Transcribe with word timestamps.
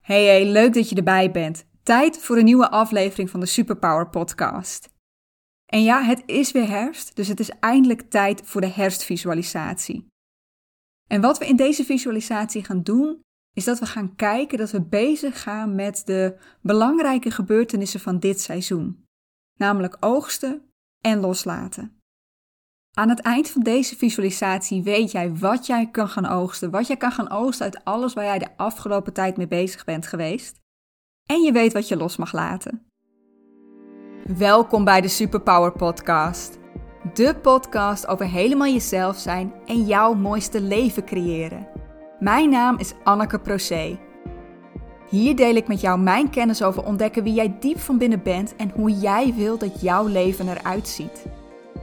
Hey, 0.00 0.24
hey, 0.24 0.46
leuk 0.46 0.74
dat 0.74 0.88
je 0.88 0.96
erbij 0.96 1.30
bent. 1.30 1.64
Tijd 1.82 2.18
voor 2.18 2.36
een 2.36 2.44
nieuwe 2.44 2.70
aflevering 2.70 3.30
van 3.30 3.40
de 3.40 3.46
Superpower 3.46 4.08
Podcast. 4.08 4.88
En 5.66 5.82
ja, 5.82 6.02
het 6.02 6.22
is 6.26 6.52
weer 6.52 6.68
herfst, 6.68 7.16
dus 7.16 7.28
het 7.28 7.40
is 7.40 7.50
eindelijk 7.50 8.00
tijd 8.00 8.42
voor 8.44 8.60
de 8.60 8.66
herfstvisualisatie. 8.66 10.06
En 11.06 11.20
wat 11.20 11.38
we 11.38 11.46
in 11.46 11.56
deze 11.56 11.84
visualisatie 11.84 12.64
gaan 12.64 12.82
doen, 12.82 13.20
is 13.56 13.64
dat 13.64 13.78
we 13.78 13.86
gaan 13.86 14.16
kijken 14.16 14.58
dat 14.58 14.70
we 14.70 14.82
bezig 14.82 15.42
gaan 15.42 15.74
met 15.74 16.02
de 16.04 16.38
belangrijke 16.60 17.30
gebeurtenissen 17.30 18.00
van 18.00 18.18
dit 18.18 18.40
seizoen, 18.40 19.04
namelijk 19.56 19.96
oogsten 20.00 20.70
en 21.00 21.20
loslaten. 21.20 21.99
Aan 22.90 23.08
het 23.08 23.20
eind 23.20 23.50
van 23.50 23.62
deze 23.62 23.96
visualisatie 23.96 24.82
weet 24.82 25.10
jij 25.10 25.36
wat 25.36 25.66
jij 25.66 25.88
kan 25.90 26.08
gaan 26.08 26.26
oogsten, 26.26 26.70
wat 26.70 26.86
jij 26.86 26.96
kan 26.96 27.12
gaan 27.12 27.30
oogsten 27.30 27.64
uit 27.64 27.84
alles 27.84 28.14
waar 28.14 28.24
jij 28.24 28.38
de 28.38 28.56
afgelopen 28.56 29.12
tijd 29.12 29.36
mee 29.36 29.48
bezig 29.48 29.84
bent 29.84 30.06
geweest. 30.06 30.60
En 31.26 31.40
je 31.40 31.52
weet 31.52 31.72
wat 31.72 31.88
je 31.88 31.96
los 31.96 32.16
mag 32.16 32.32
laten. 32.32 32.86
Welkom 34.36 34.84
bij 34.84 35.00
de 35.00 35.08
Superpower 35.08 35.72
Podcast. 35.72 36.58
De 37.14 37.36
podcast 37.42 38.06
over 38.06 38.26
helemaal 38.26 38.72
jezelf 38.72 39.16
zijn 39.16 39.52
en 39.66 39.86
jouw 39.86 40.14
mooiste 40.14 40.60
leven 40.60 41.04
creëren. 41.04 41.68
Mijn 42.18 42.50
naam 42.50 42.78
is 42.78 42.92
Anneke 43.04 43.38
Procé. 43.38 43.98
Hier 45.08 45.36
deel 45.36 45.54
ik 45.54 45.68
met 45.68 45.80
jou 45.80 46.00
mijn 46.00 46.30
kennis 46.30 46.62
over 46.62 46.84
ontdekken 46.84 47.22
wie 47.22 47.34
jij 47.34 47.56
diep 47.60 47.78
van 47.78 47.98
binnen 47.98 48.22
bent 48.22 48.56
en 48.56 48.70
hoe 48.70 48.90
jij 48.90 49.34
wilt 49.34 49.60
dat 49.60 49.80
jouw 49.80 50.06
leven 50.06 50.48
eruit 50.48 50.88
ziet 50.88 51.26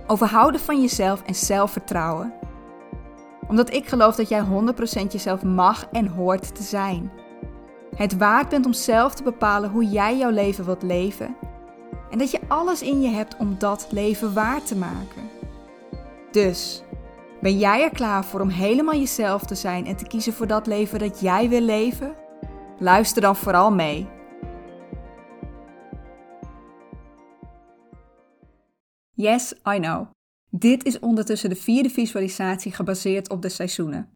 over 0.08 0.28
houden 0.28 0.62
van 0.62 0.82
jezelf 0.82 1.22
en 1.22 1.36
zelfvertrouwen. 1.36 2.34
Omdat 3.48 3.74
ik 3.74 3.88
geloof 3.88 4.16
dat 4.16 4.30
jij 4.30 4.44
100% 4.44 5.12
jezelf 5.12 5.44
mag 5.44 5.88
en 5.92 6.08
hoort 6.08 6.56
te 6.56 6.64
zijn. 6.64 7.12
Het 7.96 8.18
waard 8.18 8.50
bent 8.50 8.66
om 8.66 8.74
zelf 8.74 9.14
te 9.14 9.24
bepalen 9.24 9.70
hoe 9.70 9.86
jij 9.86 10.18
jouw 10.18 10.30
leven 10.30 10.66
wilt 10.66 10.84
leven. 10.84 11.36
En 12.10 12.18
dat 12.18 12.32
je 12.32 12.40
alles 12.48 12.82
in 12.82 13.02
je 13.02 13.10
hebt 13.10 13.38
om 13.38 13.56
dat 13.58 13.88
leven 13.90 14.34
waar 14.34 14.64
te 14.64 14.76
maken. 14.76 15.30
Dus, 16.32 16.84
ben 17.42 17.58
jij 17.58 17.84
er 17.84 17.90
klaar 17.90 18.26
voor 18.26 18.40
om 18.40 18.50
helemaal 18.50 18.96
jezelf 18.96 19.44
te 19.44 19.56
zijn 19.56 19.86
en 19.86 19.96
te 19.96 20.08
kiezen 20.08 20.34
voor 20.34 20.48
dat 20.48 20.68
leven 20.68 21.00
dat 21.00 21.20
jij 21.20 21.50
wil 21.50 21.62
leven? 21.62 22.16
Luister 22.80 23.22
dan 23.22 23.36
vooral 23.36 23.72
mee. 23.72 24.08
Yes, 29.20 29.54
I 29.54 29.80
know. 29.80 30.08
Dit 30.50 30.86
is 30.86 31.00
ondertussen 31.00 31.50
de 31.50 31.56
vierde 31.56 31.90
visualisatie 31.90 32.72
gebaseerd 32.72 33.30
op 33.30 33.42
de 33.42 33.50
seizoenen. 33.50 34.12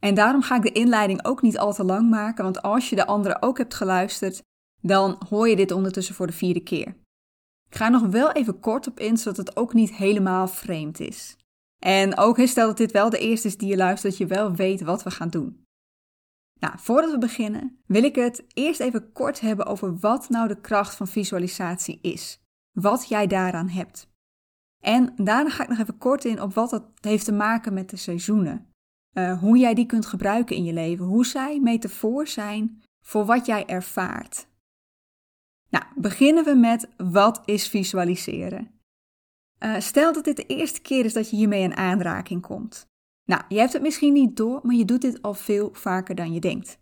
En 0.00 0.14
daarom 0.14 0.42
ga 0.42 0.56
ik 0.56 0.62
de 0.62 0.72
inleiding 0.72 1.24
ook 1.24 1.42
niet 1.42 1.58
al 1.58 1.74
te 1.74 1.84
lang 1.84 2.10
maken, 2.10 2.44
want 2.44 2.62
als 2.62 2.88
je 2.90 2.96
de 2.96 3.06
andere 3.06 3.42
ook 3.42 3.58
hebt 3.58 3.74
geluisterd, 3.74 4.42
dan 4.80 5.22
hoor 5.28 5.48
je 5.48 5.56
dit 5.56 5.70
ondertussen 5.70 6.14
voor 6.14 6.26
de 6.26 6.32
vierde 6.32 6.60
keer. 6.60 6.96
Ik 7.68 7.76
ga 7.76 7.84
er 7.84 7.90
nog 7.90 8.06
wel 8.06 8.32
even 8.32 8.60
kort 8.60 8.86
op 8.86 9.00
in, 9.00 9.16
zodat 9.16 9.36
het 9.36 9.56
ook 9.56 9.74
niet 9.74 9.94
helemaal 9.94 10.48
vreemd 10.48 11.00
is. 11.00 11.36
En 11.78 12.18
ook 12.18 12.38
stel 12.44 12.66
dat 12.66 12.76
dit 12.76 12.92
wel 12.92 13.10
de 13.10 13.18
eerste 13.18 13.48
is 13.48 13.56
die 13.56 13.68
je 13.68 13.76
luistert, 13.76 14.12
dat 14.12 14.28
je 14.28 14.34
wel 14.34 14.54
weet 14.54 14.80
wat 14.80 15.02
we 15.02 15.10
gaan 15.10 15.30
doen. 15.30 15.64
Nou, 16.60 16.74
voordat 16.78 17.10
we 17.10 17.18
beginnen, 17.18 17.78
wil 17.86 18.04
ik 18.04 18.14
het 18.14 18.44
eerst 18.48 18.80
even 18.80 19.12
kort 19.12 19.40
hebben 19.40 19.66
over 19.66 19.98
wat 19.98 20.28
nou 20.28 20.48
de 20.48 20.60
kracht 20.60 20.94
van 20.94 21.08
visualisatie 21.08 21.98
is. 22.02 22.40
Wat 22.72 23.08
jij 23.08 23.26
daaraan 23.26 23.68
hebt. 23.68 24.14
En 24.80 25.12
daarna 25.16 25.50
ga 25.50 25.62
ik 25.62 25.68
nog 25.68 25.78
even 25.78 25.98
kort 25.98 26.24
in 26.24 26.42
op 26.42 26.54
wat 26.54 26.70
dat 26.70 26.84
heeft 27.00 27.24
te 27.24 27.32
maken 27.32 27.74
met 27.74 27.90
de 27.90 27.96
seizoenen. 27.96 28.66
Uh, 29.12 29.40
hoe 29.40 29.58
jij 29.58 29.74
die 29.74 29.86
kunt 29.86 30.06
gebruiken 30.06 30.56
in 30.56 30.64
je 30.64 30.72
leven. 30.72 31.04
Hoe 31.04 31.26
zij 31.26 31.60
metafoor 31.60 32.26
zijn 32.26 32.82
voor 33.04 33.24
wat 33.24 33.46
jij 33.46 33.66
ervaart. 33.66 34.46
Nou, 35.70 35.84
beginnen 35.96 36.44
we 36.44 36.54
met 36.54 36.88
wat 36.96 37.42
is 37.44 37.68
visualiseren? 37.68 38.70
Uh, 39.58 39.80
stel 39.80 40.12
dat 40.12 40.24
dit 40.24 40.36
de 40.36 40.46
eerste 40.46 40.80
keer 40.80 41.04
is 41.04 41.12
dat 41.12 41.30
je 41.30 41.36
hiermee 41.36 41.62
in 41.62 41.76
aanraking 41.76 42.42
komt. 42.42 42.86
Nou, 43.24 43.42
je 43.48 43.58
hebt 43.58 43.72
het 43.72 43.82
misschien 43.82 44.12
niet 44.12 44.36
door, 44.36 44.60
maar 44.62 44.74
je 44.74 44.84
doet 44.84 45.00
dit 45.00 45.22
al 45.22 45.34
veel 45.34 45.70
vaker 45.72 46.14
dan 46.14 46.32
je 46.32 46.40
denkt. 46.40 46.78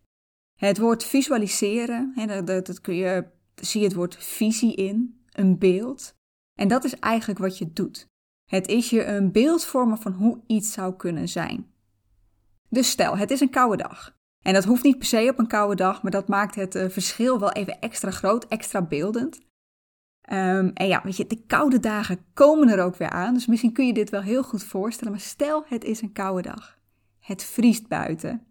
Het 0.55 0.79
woord 0.79 1.05
visualiseren, 1.05 2.13
hè, 2.15 2.45
dat, 2.45 2.67
dat 2.67 2.81
kun 2.81 2.95
je, 2.95 3.25
zie 3.55 3.81
je 3.81 3.87
het 3.87 3.97
woord 3.97 4.17
visie 4.17 4.75
in, 4.75 5.25
een 5.33 5.59
beeld. 5.59 6.15
En 6.55 6.69
dat 6.69 6.85
is 6.85 6.99
eigenlijk 6.99 7.41
wat 7.41 7.59
je 7.59 7.73
doet. 7.73 8.09
Het 8.45 8.69
is 8.69 8.91
je 8.91 9.05
een 9.05 9.33
beeld 9.33 9.65
vormen 9.65 9.99
van 9.99 10.13
hoe 10.13 10.41
iets 10.47 10.73
zou 10.73 10.95
kunnen 10.97 11.29
zijn. 11.29 11.73
Dus 12.69 12.91
stel, 12.91 13.17
het 13.17 13.31
is 13.31 13.41
een 13.41 13.51
koude 13.51 13.77
dag. 13.77 14.17
En 14.45 14.53
dat 14.53 14.65
hoeft 14.65 14.83
niet 14.83 14.99
per 14.99 15.07
se 15.07 15.29
op 15.31 15.39
een 15.39 15.47
koude 15.47 15.75
dag, 15.75 16.03
maar 16.03 16.11
dat 16.11 16.29
maakt 16.29 16.55
het 16.55 16.75
uh, 16.75 16.89
verschil 16.89 17.39
wel 17.39 17.53
even 17.53 17.81
extra 17.81 18.11
groot, 18.11 18.47
extra 18.49 18.83
beeldend. 18.83 19.41
Um, 20.31 20.71
en 20.75 20.87
ja, 20.87 21.01
weet 21.05 21.17
je, 21.17 21.27
de 21.27 21.45
koude 21.47 21.81
dagen 21.81 22.25
komen 22.35 22.69
er 22.69 22.85
ook 22.85 22.97
weer 22.97 23.11
aan, 23.11 23.35
dus 23.35 23.47
misschien 23.47 23.73
kun 23.73 23.87
je 23.87 23.93
dit 23.93 24.11
wel 24.11 24.21
heel 24.21 24.43
goed 24.43 24.63
voorstellen. 24.63 25.13
Maar 25.13 25.21
stel, 25.21 25.65
het 25.67 25.85
is 25.85 26.01
een 26.01 26.13
koude 26.13 26.43
dag. 26.43 26.79
Het 27.21 27.45
vriest 27.45 27.89
buiten. 27.89 28.47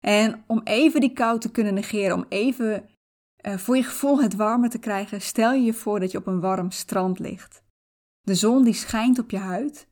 En 0.00 0.44
om 0.46 0.60
even 0.64 1.00
die 1.00 1.12
kou 1.12 1.38
te 1.38 1.50
kunnen 1.50 1.74
negeren, 1.74 2.16
om 2.16 2.24
even 2.28 2.88
uh, 3.42 3.56
voor 3.56 3.76
je 3.76 3.82
gevoel 3.82 4.22
het 4.22 4.34
warmer 4.34 4.70
te 4.70 4.78
krijgen, 4.78 5.20
stel 5.20 5.52
je 5.52 5.62
je 5.62 5.74
voor 5.74 6.00
dat 6.00 6.10
je 6.10 6.18
op 6.18 6.26
een 6.26 6.40
warm 6.40 6.70
strand 6.70 7.18
ligt. 7.18 7.62
De 8.20 8.34
zon 8.34 8.64
die 8.64 8.74
schijnt 8.74 9.18
op 9.18 9.30
je 9.30 9.38
huid. 9.38 9.88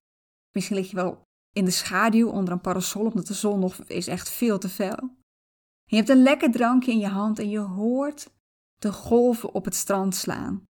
Misschien 0.53 0.77
lig 0.77 0.91
je 0.91 0.97
wel 0.97 1.22
in 1.53 1.65
de 1.65 1.71
schaduw 1.71 2.28
onder 2.28 2.53
een 2.53 2.61
parasol, 2.61 3.05
omdat 3.05 3.27
de 3.27 3.34
zon 3.34 3.61
nog 3.61 3.77
is 3.77 4.06
echt 4.06 4.31
veel 4.31 4.59
te 4.59 4.69
fel. 4.69 5.16
je 5.84 5.97
hebt 5.97 6.09
een 6.09 6.22
lekker 6.22 6.50
drankje 6.50 6.93
in 6.93 6.99
je 6.99 7.09
hand 7.09 7.38
en 7.38 7.49
je 7.49 7.59
hoort 7.59 8.31
de 8.78 8.93
golven 8.93 9.55
op 9.55 9.65
het 9.65 9.75
strand 9.75 10.15
slaan. 10.15 10.62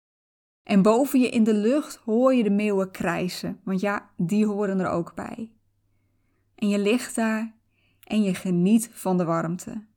En 0.62 0.82
boven 0.82 1.20
je 1.20 1.28
in 1.28 1.44
de 1.44 1.54
lucht 1.54 1.96
hoor 1.96 2.34
je 2.34 2.42
de 2.42 2.50
meeuwen 2.50 2.90
krijsen, 2.90 3.60
want 3.64 3.80
ja, 3.80 4.10
die 4.16 4.46
horen 4.46 4.80
er 4.80 4.88
ook 4.88 5.14
bij. 5.14 5.52
En 6.54 6.68
je 6.68 6.78
ligt 6.78 7.14
daar 7.14 7.58
en 8.04 8.22
je 8.22 8.34
geniet 8.34 8.90
van 8.92 9.18
de 9.18 9.24
warmte. 9.24 9.88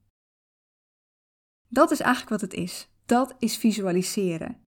Dat 1.73 1.91
is 1.91 1.99
eigenlijk 1.99 2.29
wat 2.29 2.41
het 2.41 2.53
is. 2.53 2.87
Dat 3.05 3.35
is 3.39 3.57
visualiseren. 3.57 4.61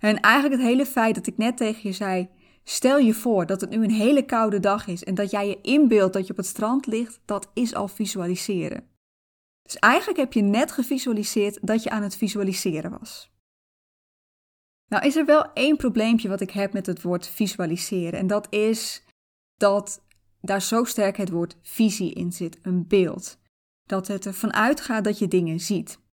En 0.00 0.20
eigenlijk 0.20 0.54
het 0.60 0.70
hele 0.70 0.86
feit 0.86 1.14
dat 1.14 1.26
ik 1.26 1.36
net 1.36 1.56
tegen 1.56 1.80
je 1.82 1.92
zei: 1.92 2.28
stel 2.64 2.98
je 2.98 3.14
voor 3.14 3.46
dat 3.46 3.60
het 3.60 3.70
nu 3.70 3.84
een 3.84 3.90
hele 3.90 4.24
koude 4.24 4.60
dag 4.60 4.86
is 4.86 5.04
en 5.04 5.14
dat 5.14 5.30
jij 5.30 5.48
je 5.48 5.60
inbeeldt 5.60 6.12
dat 6.12 6.26
je 6.26 6.30
op 6.30 6.36
het 6.36 6.46
strand 6.46 6.86
ligt, 6.86 7.20
dat 7.24 7.50
is 7.54 7.74
al 7.74 7.88
visualiseren. 7.88 8.88
Dus 9.62 9.76
eigenlijk 9.76 10.18
heb 10.18 10.32
je 10.32 10.42
net 10.42 10.72
gevisualiseerd 10.72 11.58
dat 11.66 11.82
je 11.82 11.90
aan 11.90 12.02
het 12.02 12.16
visualiseren 12.16 12.98
was. 12.98 13.34
Nou 14.88 15.06
is 15.06 15.16
er 15.16 15.24
wel 15.24 15.52
één 15.52 15.76
probleempje 15.76 16.28
wat 16.28 16.40
ik 16.40 16.50
heb 16.50 16.72
met 16.72 16.86
het 16.86 17.02
woord 17.02 17.28
visualiseren 17.28 18.18
en 18.18 18.26
dat 18.26 18.46
is 18.52 19.04
dat 19.56 20.04
daar 20.40 20.62
zo 20.62 20.84
sterk 20.84 21.16
het 21.16 21.30
woord 21.30 21.56
visie 21.62 22.12
in 22.12 22.32
zit, 22.32 22.58
een 22.62 22.86
beeld. 22.86 23.38
Dat 23.82 24.06
het 24.06 24.26
ervan 24.26 24.52
uitgaat 24.52 25.04
dat 25.04 25.18
je 25.18 25.28
dingen 25.28 25.60
ziet. 25.60 26.04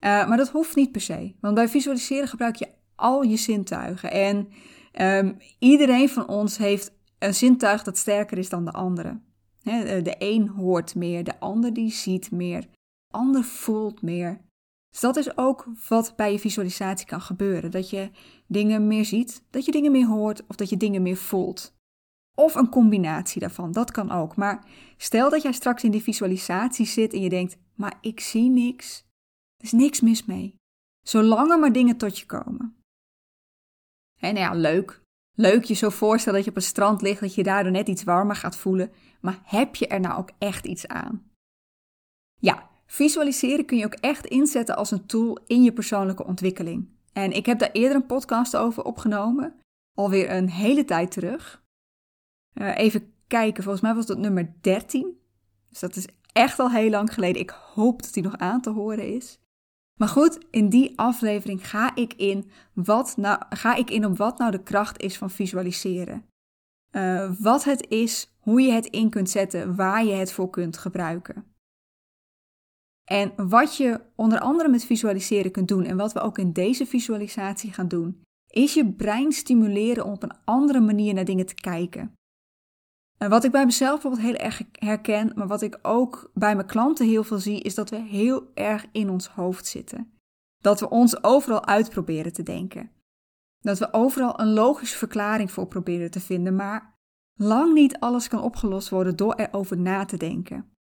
Uh, 0.00 0.28
maar 0.28 0.36
dat 0.36 0.48
hoeft 0.48 0.76
niet 0.76 0.92
per 0.92 1.00
se. 1.00 1.34
Want 1.40 1.54
bij 1.54 1.68
visualiseren 1.68 2.28
gebruik 2.28 2.56
je 2.56 2.68
al 2.94 3.22
je 3.22 3.36
zintuigen. 3.36 4.10
En 4.10 4.48
um, 5.00 5.36
iedereen 5.58 6.08
van 6.08 6.28
ons 6.28 6.56
heeft 6.56 6.92
een 7.18 7.34
zintuig 7.34 7.82
dat 7.82 7.98
sterker 7.98 8.38
is 8.38 8.48
dan 8.48 8.64
de 8.64 8.72
andere. 8.72 9.20
de 9.62 10.14
een 10.18 10.48
hoort 10.48 10.94
meer, 10.94 11.24
de 11.24 11.40
ander 11.40 11.72
die 11.72 11.90
ziet 11.90 12.30
meer, 12.30 12.60
de 12.60 12.68
ander 13.10 13.44
voelt 13.44 14.02
meer. 14.02 14.40
Dus 14.90 15.00
dat 15.00 15.16
is 15.16 15.36
ook 15.36 15.66
wat 15.88 16.12
bij 16.16 16.32
je 16.32 16.38
visualisatie 16.38 17.06
kan 17.06 17.20
gebeuren. 17.20 17.70
Dat 17.70 17.90
je 17.90 18.10
dingen 18.46 18.86
meer 18.86 19.04
ziet, 19.04 19.42
dat 19.50 19.64
je 19.64 19.72
dingen 19.72 19.92
meer 19.92 20.06
hoort 20.06 20.46
of 20.46 20.56
dat 20.56 20.68
je 20.68 20.76
dingen 20.76 21.02
meer 21.02 21.16
voelt. 21.16 21.76
Of 22.34 22.54
een 22.54 22.68
combinatie 22.68 23.40
daarvan, 23.40 23.72
dat 23.72 23.90
kan 23.90 24.10
ook. 24.10 24.36
Maar 24.36 24.66
stel 24.96 25.30
dat 25.30 25.42
jij 25.42 25.52
straks 25.52 25.84
in 25.84 25.90
die 25.90 26.02
visualisatie 26.02 26.86
zit 26.86 27.12
en 27.12 27.20
je 27.20 27.28
denkt, 27.28 27.58
maar 27.74 27.98
ik 28.00 28.20
zie 28.20 28.50
niks. 28.50 29.07
Er 29.58 29.64
is 29.64 29.72
niks 29.72 30.00
mis 30.00 30.24
mee. 30.24 30.54
Zolang 31.02 31.50
er 31.50 31.58
maar 31.58 31.72
dingen 31.72 31.96
tot 31.96 32.18
je 32.18 32.26
komen. 32.26 32.76
En 34.20 34.34
nou 34.34 34.46
ja, 34.46 34.60
leuk. 34.60 35.02
Leuk 35.34 35.64
je 35.64 35.74
zo 35.74 35.88
voorstellen 35.88 36.34
dat 36.34 36.44
je 36.44 36.50
op 36.50 36.56
een 36.56 36.62
strand 36.68 37.02
ligt, 37.02 37.20
dat 37.20 37.34
je 37.34 37.42
daardoor 37.42 37.72
net 37.72 37.88
iets 37.88 38.04
warmer 38.04 38.36
gaat 38.36 38.56
voelen. 38.56 38.92
Maar 39.20 39.40
heb 39.44 39.74
je 39.74 39.86
er 39.86 40.00
nou 40.00 40.18
ook 40.18 40.30
echt 40.38 40.66
iets 40.66 40.86
aan? 40.86 41.30
Ja, 42.40 42.70
visualiseren 42.86 43.64
kun 43.64 43.76
je 43.78 43.84
ook 43.84 43.94
echt 43.94 44.26
inzetten 44.26 44.76
als 44.76 44.90
een 44.90 45.06
tool 45.06 45.38
in 45.46 45.62
je 45.62 45.72
persoonlijke 45.72 46.24
ontwikkeling. 46.24 46.88
En 47.12 47.32
ik 47.32 47.46
heb 47.46 47.58
daar 47.58 47.70
eerder 47.72 47.96
een 47.96 48.06
podcast 48.06 48.56
over 48.56 48.84
opgenomen, 48.84 49.60
alweer 49.94 50.30
een 50.30 50.50
hele 50.50 50.84
tijd 50.84 51.10
terug. 51.10 51.62
Uh, 52.54 52.76
even 52.76 53.12
kijken, 53.26 53.62
volgens 53.62 53.84
mij 53.84 53.94
was 53.94 54.06
dat 54.06 54.18
nummer 54.18 54.54
13. 54.60 55.18
Dus 55.68 55.80
dat 55.80 55.96
is 55.96 56.06
echt 56.32 56.58
al 56.58 56.70
heel 56.70 56.90
lang 56.90 57.14
geleden. 57.14 57.42
Ik 57.42 57.50
hoop 57.50 58.02
dat 58.02 58.12
die 58.12 58.22
nog 58.22 58.36
aan 58.36 58.60
te 58.60 58.70
horen 58.70 59.14
is. 59.14 59.38
Maar 59.98 60.08
goed, 60.08 60.38
in 60.50 60.68
die 60.68 60.98
aflevering 60.98 61.68
ga 61.68 61.94
ik 61.94 62.14
in, 62.14 62.50
wat 62.72 63.16
nou, 63.16 63.42
ga 63.48 63.74
ik 63.74 63.90
in 63.90 64.04
op 64.04 64.16
wat 64.16 64.38
nou 64.38 64.50
de 64.50 64.62
kracht 64.62 65.02
is 65.02 65.18
van 65.18 65.30
visualiseren. 65.30 66.24
Uh, 66.90 67.32
wat 67.38 67.64
het 67.64 67.88
is, 67.88 68.36
hoe 68.38 68.60
je 68.60 68.72
het 68.72 68.86
in 68.86 69.10
kunt 69.10 69.30
zetten, 69.30 69.76
waar 69.76 70.04
je 70.04 70.12
het 70.12 70.32
voor 70.32 70.50
kunt 70.50 70.78
gebruiken. 70.78 71.44
En 73.04 73.48
wat 73.48 73.76
je 73.76 74.00
onder 74.14 74.40
andere 74.40 74.68
met 74.68 74.84
visualiseren 74.84 75.50
kunt 75.50 75.68
doen 75.68 75.84
en 75.84 75.96
wat 75.96 76.12
we 76.12 76.20
ook 76.20 76.38
in 76.38 76.52
deze 76.52 76.86
visualisatie 76.86 77.72
gaan 77.72 77.88
doen, 77.88 78.22
is 78.46 78.74
je 78.74 78.92
brein 78.92 79.32
stimuleren 79.32 80.04
om 80.04 80.12
op 80.12 80.22
een 80.22 80.36
andere 80.44 80.80
manier 80.80 81.14
naar 81.14 81.24
dingen 81.24 81.46
te 81.46 81.54
kijken. 81.54 82.12
En 83.18 83.30
wat 83.30 83.44
ik 83.44 83.50
bij 83.50 83.64
mezelf 83.64 83.92
bijvoorbeeld 83.92 84.22
heel 84.22 84.46
erg 84.46 84.62
herken, 84.72 85.32
maar 85.34 85.46
wat 85.46 85.62
ik 85.62 85.78
ook 85.82 86.30
bij 86.34 86.54
mijn 86.54 86.66
klanten 86.66 87.06
heel 87.06 87.24
veel 87.24 87.38
zie, 87.38 87.60
is 87.60 87.74
dat 87.74 87.90
we 87.90 87.96
heel 87.96 88.50
erg 88.54 88.86
in 88.92 89.10
ons 89.10 89.28
hoofd 89.28 89.66
zitten. 89.66 90.12
Dat 90.62 90.80
we 90.80 90.88
ons 90.88 91.22
overal 91.22 91.66
uit 91.66 91.90
proberen 91.90 92.32
te 92.32 92.42
denken. 92.42 92.90
Dat 93.60 93.78
we 93.78 93.92
overal 93.92 94.40
een 94.40 94.52
logische 94.52 94.98
verklaring 94.98 95.50
voor 95.50 95.66
proberen 95.66 96.10
te 96.10 96.20
vinden, 96.20 96.56
maar 96.56 96.98
lang 97.34 97.74
niet 97.74 97.98
alles 97.98 98.28
kan 98.28 98.42
opgelost 98.42 98.88
worden 98.88 99.16
door 99.16 99.34
erover 99.34 99.78
na 99.78 100.04
te 100.04 100.16
denken. 100.16 100.72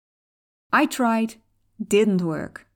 I 0.82 0.86
tried, 0.86 1.40
didn't 1.76 2.20
work. 2.20 2.70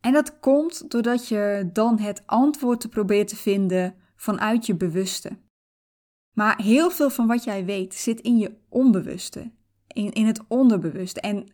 En 0.00 0.12
dat 0.12 0.38
komt 0.40 0.90
doordat 0.90 1.28
je 1.28 1.70
dan 1.72 1.98
het 1.98 2.22
antwoord 2.26 2.80
te 2.80 2.88
proberen 2.88 3.26
te 3.26 3.36
vinden 3.36 3.94
vanuit 4.16 4.66
je 4.66 4.76
bewuste. 4.76 5.38
Maar 6.34 6.62
heel 6.62 6.90
veel 6.90 7.10
van 7.10 7.26
wat 7.26 7.44
jij 7.44 7.64
weet 7.64 7.94
zit 7.94 8.20
in 8.20 8.38
je 8.38 8.54
onbewuste, 8.68 9.50
in, 9.86 10.12
in 10.12 10.26
het 10.26 10.40
onderbewuste. 10.48 11.20
En, 11.20 11.46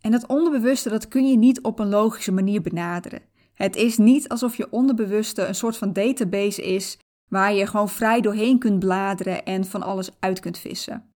en 0.00 0.10
dat 0.10 0.26
onderbewuste 0.26 0.88
dat 0.88 1.08
kun 1.08 1.28
je 1.28 1.36
niet 1.36 1.62
op 1.62 1.78
een 1.78 1.88
logische 1.88 2.32
manier 2.32 2.62
benaderen. 2.62 3.22
Het 3.54 3.76
is 3.76 3.98
niet 3.98 4.28
alsof 4.28 4.56
je 4.56 4.70
onderbewuste 4.70 5.46
een 5.46 5.54
soort 5.54 5.76
van 5.76 5.92
database 5.92 6.62
is 6.62 6.98
waar 7.28 7.52
je 7.52 7.66
gewoon 7.66 7.88
vrij 7.88 8.20
doorheen 8.20 8.58
kunt 8.58 8.78
bladeren 8.78 9.44
en 9.44 9.64
van 9.64 9.82
alles 9.82 10.10
uit 10.18 10.40
kunt 10.40 10.58
vissen. 10.58 11.10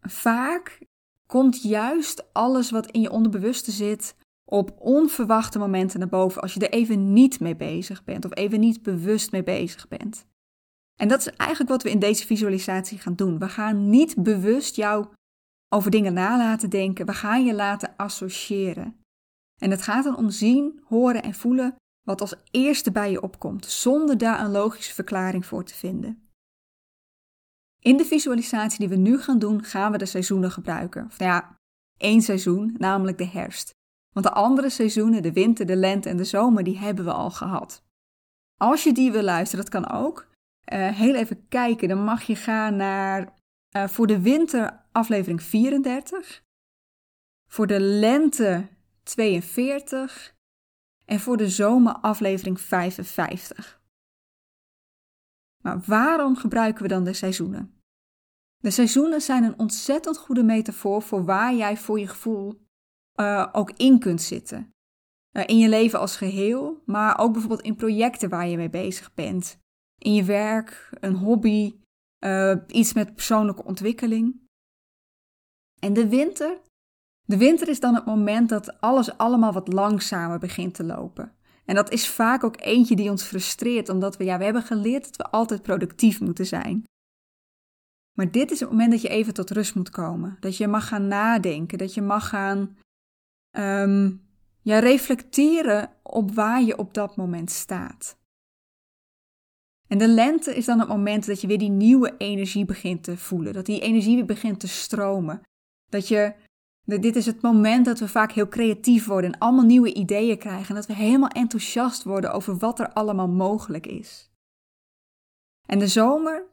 Vaak 0.00 0.78
komt 1.26 1.62
juist 1.62 2.32
alles 2.32 2.70
wat 2.70 2.90
in 2.90 3.00
je 3.00 3.10
onderbewuste 3.10 3.70
zit 3.70 4.16
op 4.44 4.76
onverwachte 4.78 5.58
momenten 5.58 5.98
naar 5.98 6.08
boven 6.08 6.42
als 6.42 6.54
je 6.54 6.60
er 6.60 6.72
even 6.72 7.12
niet 7.12 7.40
mee 7.40 7.56
bezig 7.56 8.04
bent 8.04 8.24
of 8.24 8.36
even 8.36 8.60
niet 8.60 8.82
bewust 8.82 9.32
mee 9.32 9.42
bezig 9.42 9.88
bent. 9.88 10.26
En 10.98 11.08
dat 11.08 11.20
is 11.20 11.26
eigenlijk 11.26 11.70
wat 11.70 11.82
we 11.82 11.90
in 11.90 11.98
deze 11.98 12.26
visualisatie 12.26 12.98
gaan 12.98 13.14
doen. 13.14 13.38
We 13.38 13.48
gaan 13.48 13.90
niet 13.90 14.22
bewust 14.22 14.76
jou 14.76 15.06
over 15.68 15.90
dingen 15.90 16.12
na 16.12 16.36
laten 16.36 16.70
denken, 16.70 17.06
we 17.06 17.14
gaan 17.14 17.44
je 17.44 17.54
laten 17.54 17.94
associëren. 17.96 19.00
En 19.60 19.70
het 19.70 19.82
gaat 19.82 20.04
dan 20.04 20.16
om 20.16 20.30
zien, 20.30 20.82
horen 20.84 21.22
en 21.22 21.34
voelen 21.34 21.76
wat 22.02 22.20
als 22.20 22.34
eerste 22.50 22.92
bij 22.92 23.10
je 23.10 23.22
opkomt, 23.22 23.66
zonder 23.66 24.18
daar 24.18 24.40
een 24.40 24.50
logische 24.50 24.94
verklaring 24.94 25.46
voor 25.46 25.64
te 25.64 25.74
vinden. 25.74 26.28
In 27.80 27.96
de 27.96 28.04
visualisatie 28.04 28.78
die 28.78 28.88
we 28.88 28.96
nu 28.96 29.18
gaan 29.18 29.38
doen, 29.38 29.64
gaan 29.64 29.92
we 29.92 29.98
de 29.98 30.06
seizoenen 30.06 30.50
gebruiken. 30.50 31.04
Of 31.04 31.18
nou 31.18 31.30
ja, 31.30 31.56
één 31.96 32.22
seizoen, 32.22 32.74
namelijk 32.78 33.18
de 33.18 33.26
herfst. 33.26 33.70
Want 34.14 34.26
de 34.26 34.32
andere 34.32 34.70
seizoenen, 34.70 35.22
de 35.22 35.32
winter, 35.32 35.66
de 35.66 35.76
lente 35.76 36.08
en 36.08 36.16
de 36.16 36.24
zomer, 36.24 36.64
die 36.64 36.78
hebben 36.78 37.04
we 37.04 37.12
al 37.12 37.30
gehad. 37.30 37.82
Als 38.56 38.84
je 38.84 38.92
die 38.92 39.12
wil 39.12 39.22
luisteren, 39.22 39.64
dat 39.64 39.82
kan 39.82 39.90
ook. 39.90 40.28
Uh, 40.72 40.88
heel 40.88 41.14
even 41.14 41.48
kijken, 41.48 41.88
dan 41.88 42.04
mag 42.04 42.22
je 42.22 42.36
gaan 42.36 42.76
naar 42.76 43.34
uh, 43.76 43.88
voor 43.88 44.06
de 44.06 44.20
winter 44.20 44.84
aflevering 44.92 45.42
34. 45.42 46.42
Voor 47.50 47.66
de 47.66 47.80
lente 47.80 48.68
42 49.02 50.36
en 51.04 51.20
voor 51.20 51.36
de 51.36 51.48
zomer 51.48 51.92
aflevering 51.92 52.60
55. 52.60 53.80
Maar 55.62 55.80
waarom 55.80 56.36
gebruiken 56.36 56.82
we 56.82 56.88
dan 56.88 57.04
de 57.04 57.12
seizoenen? 57.12 57.82
De 58.56 58.70
seizoenen 58.70 59.20
zijn 59.20 59.44
een 59.44 59.58
ontzettend 59.58 60.18
goede 60.18 60.42
metafoor 60.42 61.02
voor 61.02 61.24
waar 61.24 61.54
jij 61.54 61.76
voor 61.76 62.00
je 62.00 62.06
gevoel 62.06 62.66
uh, 63.20 63.48
ook 63.52 63.70
in 63.70 63.98
kunt 63.98 64.22
zitten. 64.22 64.72
In 65.46 65.58
je 65.58 65.68
leven 65.68 65.98
als 65.98 66.16
geheel, 66.16 66.82
maar 66.86 67.18
ook 67.18 67.32
bijvoorbeeld 67.32 67.62
in 67.62 67.76
projecten 67.76 68.28
waar 68.28 68.48
je 68.48 68.56
mee 68.56 68.70
bezig 68.70 69.14
bent. 69.14 69.58
In 69.98 70.14
je 70.14 70.24
werk, 70.24 70.90
een 71.00 71.14
hobby, 71.14 71.74
uh, 72.24 72.56
iets 72.66 72.92
met 72.92 73.14
persoonlijke 73.14 73.64
ontwikkeling. 73.64 74.46
En 75.78 75.92
de 75.92 76.08
winter 76.08 76.60
de 77.28 77.36
winter 77.36 77.68
is 77.68 77.80
dan 77.80 77.94
het 77.94 78.04
moment 78.04 78.48
dat 78.48 78.80
alles 78.80 79.16
allemaal 79.16 79.52
wat 79.52 79.72
langzamer 79.72 80.38
begint 80.38 80.74
te 80.74 80.84
lopen. 80.84 81.32
En 81.64 81.74
dat 81.74 81.90
is 81.90 82.08
vaak 82.08 82.44
ook 82.44 82.60
eentje 82.60 82.96
die 82.96 83.10
ons 83.10 83.22
frustreert, 83.22 83.88
omdat 83.88 84.16
we, 84.16 84.24
ja, 84.24 84.38
we 84.38 84.44
hebben 84.44 84.62
geleerd 84.62 85.04
dat 85.04 85.16
we 85.16 85.30
altijd 85.30 85.62
productief 85.62 86.20
moeten 86.20 86.46
zijn. 86.46 86.84
Maar 88.16 88.30
dit 88.30 88.50
is 88.50 88.60
het 88.60 88.70
moment 88.70 88.90
dat 88.90 89.00
je 89.00 89.08
even 89.08 89.34
tot 89.34 89.50
rust 89.50 89.74
moet 89.74 89.90
komen. 89.90 90.36
Dat 90.40 90.56
je 90.56 90.68
mag 90.68 90.88
gaan 90.88 91.08
nadenken, 91.08 91.78
dat 91.78 91.94
je 91.94 92.02
mag 92.02 92.28
gaan 92.28 92.76
um, 93.58 94.26
ja, 94.62 94.78
reflecteren 94.78 95.90
op 96.02 96.34
waar 96.34 96.62
je 96.62 96.78
op 96.78 96.94
dat 96.94 97.16
moment 97.16 97.50
staat. 97.50 98.17
En 99.88 99.98
de 99.98 100.08
lente 100.08 100.54
is 100.54 100.64
dan 100.64 100.78
het 100.78 100.88
moment 100.88 101.26
dat 101.26 101.40
je 101.40 101.46
weer 101.46 101.58
die 101.58 101.70
nieuwe 101.70 102.14
energie 102.16 102.64
begint 102.64 103.02
te 103.02 103.16
voelen. 103.16 103.52
Dat 103.52 103.66
die 103.66 103.80
energie 103.80 104.14
weer 104.14 104.24
begint 104.24 104.60
te 104.60 104.68
stromen. 104.68 105.40
Dat 105.90 106.08
je 106.08 106.34
dit 106.96 107.16
is 107.16 107.26
het 107.26 107.42
moment 107.42 107.84
dat 107.84 107.98
we 107.98 108.08
vaak 108.08 108.32
heel 108.32 108.48
creatief 108.48 109.06
worden 109.06 109.32
en 109.32 109.38
allemaal 109.38 109.64
nieuwe 109.64 109.94
ideeën 109.94 110.38
krijgen 110.38 110.68
en 110.68 110.74
dat 110.74 110.86
we 110.86 110.94
helemaal 110.94 111.28
enthousiast 111.28 112.02
worden 112.02 112.32
over 112.32 112.56
wat 112.56 112.78
er 112.78 112.92
allemaal 112.92 113.28
mogelijk 113.28 113.86
is. 113.86 114.30
En 115.66 115.78
de 115.78 115.86
zomer? 115.86 116.46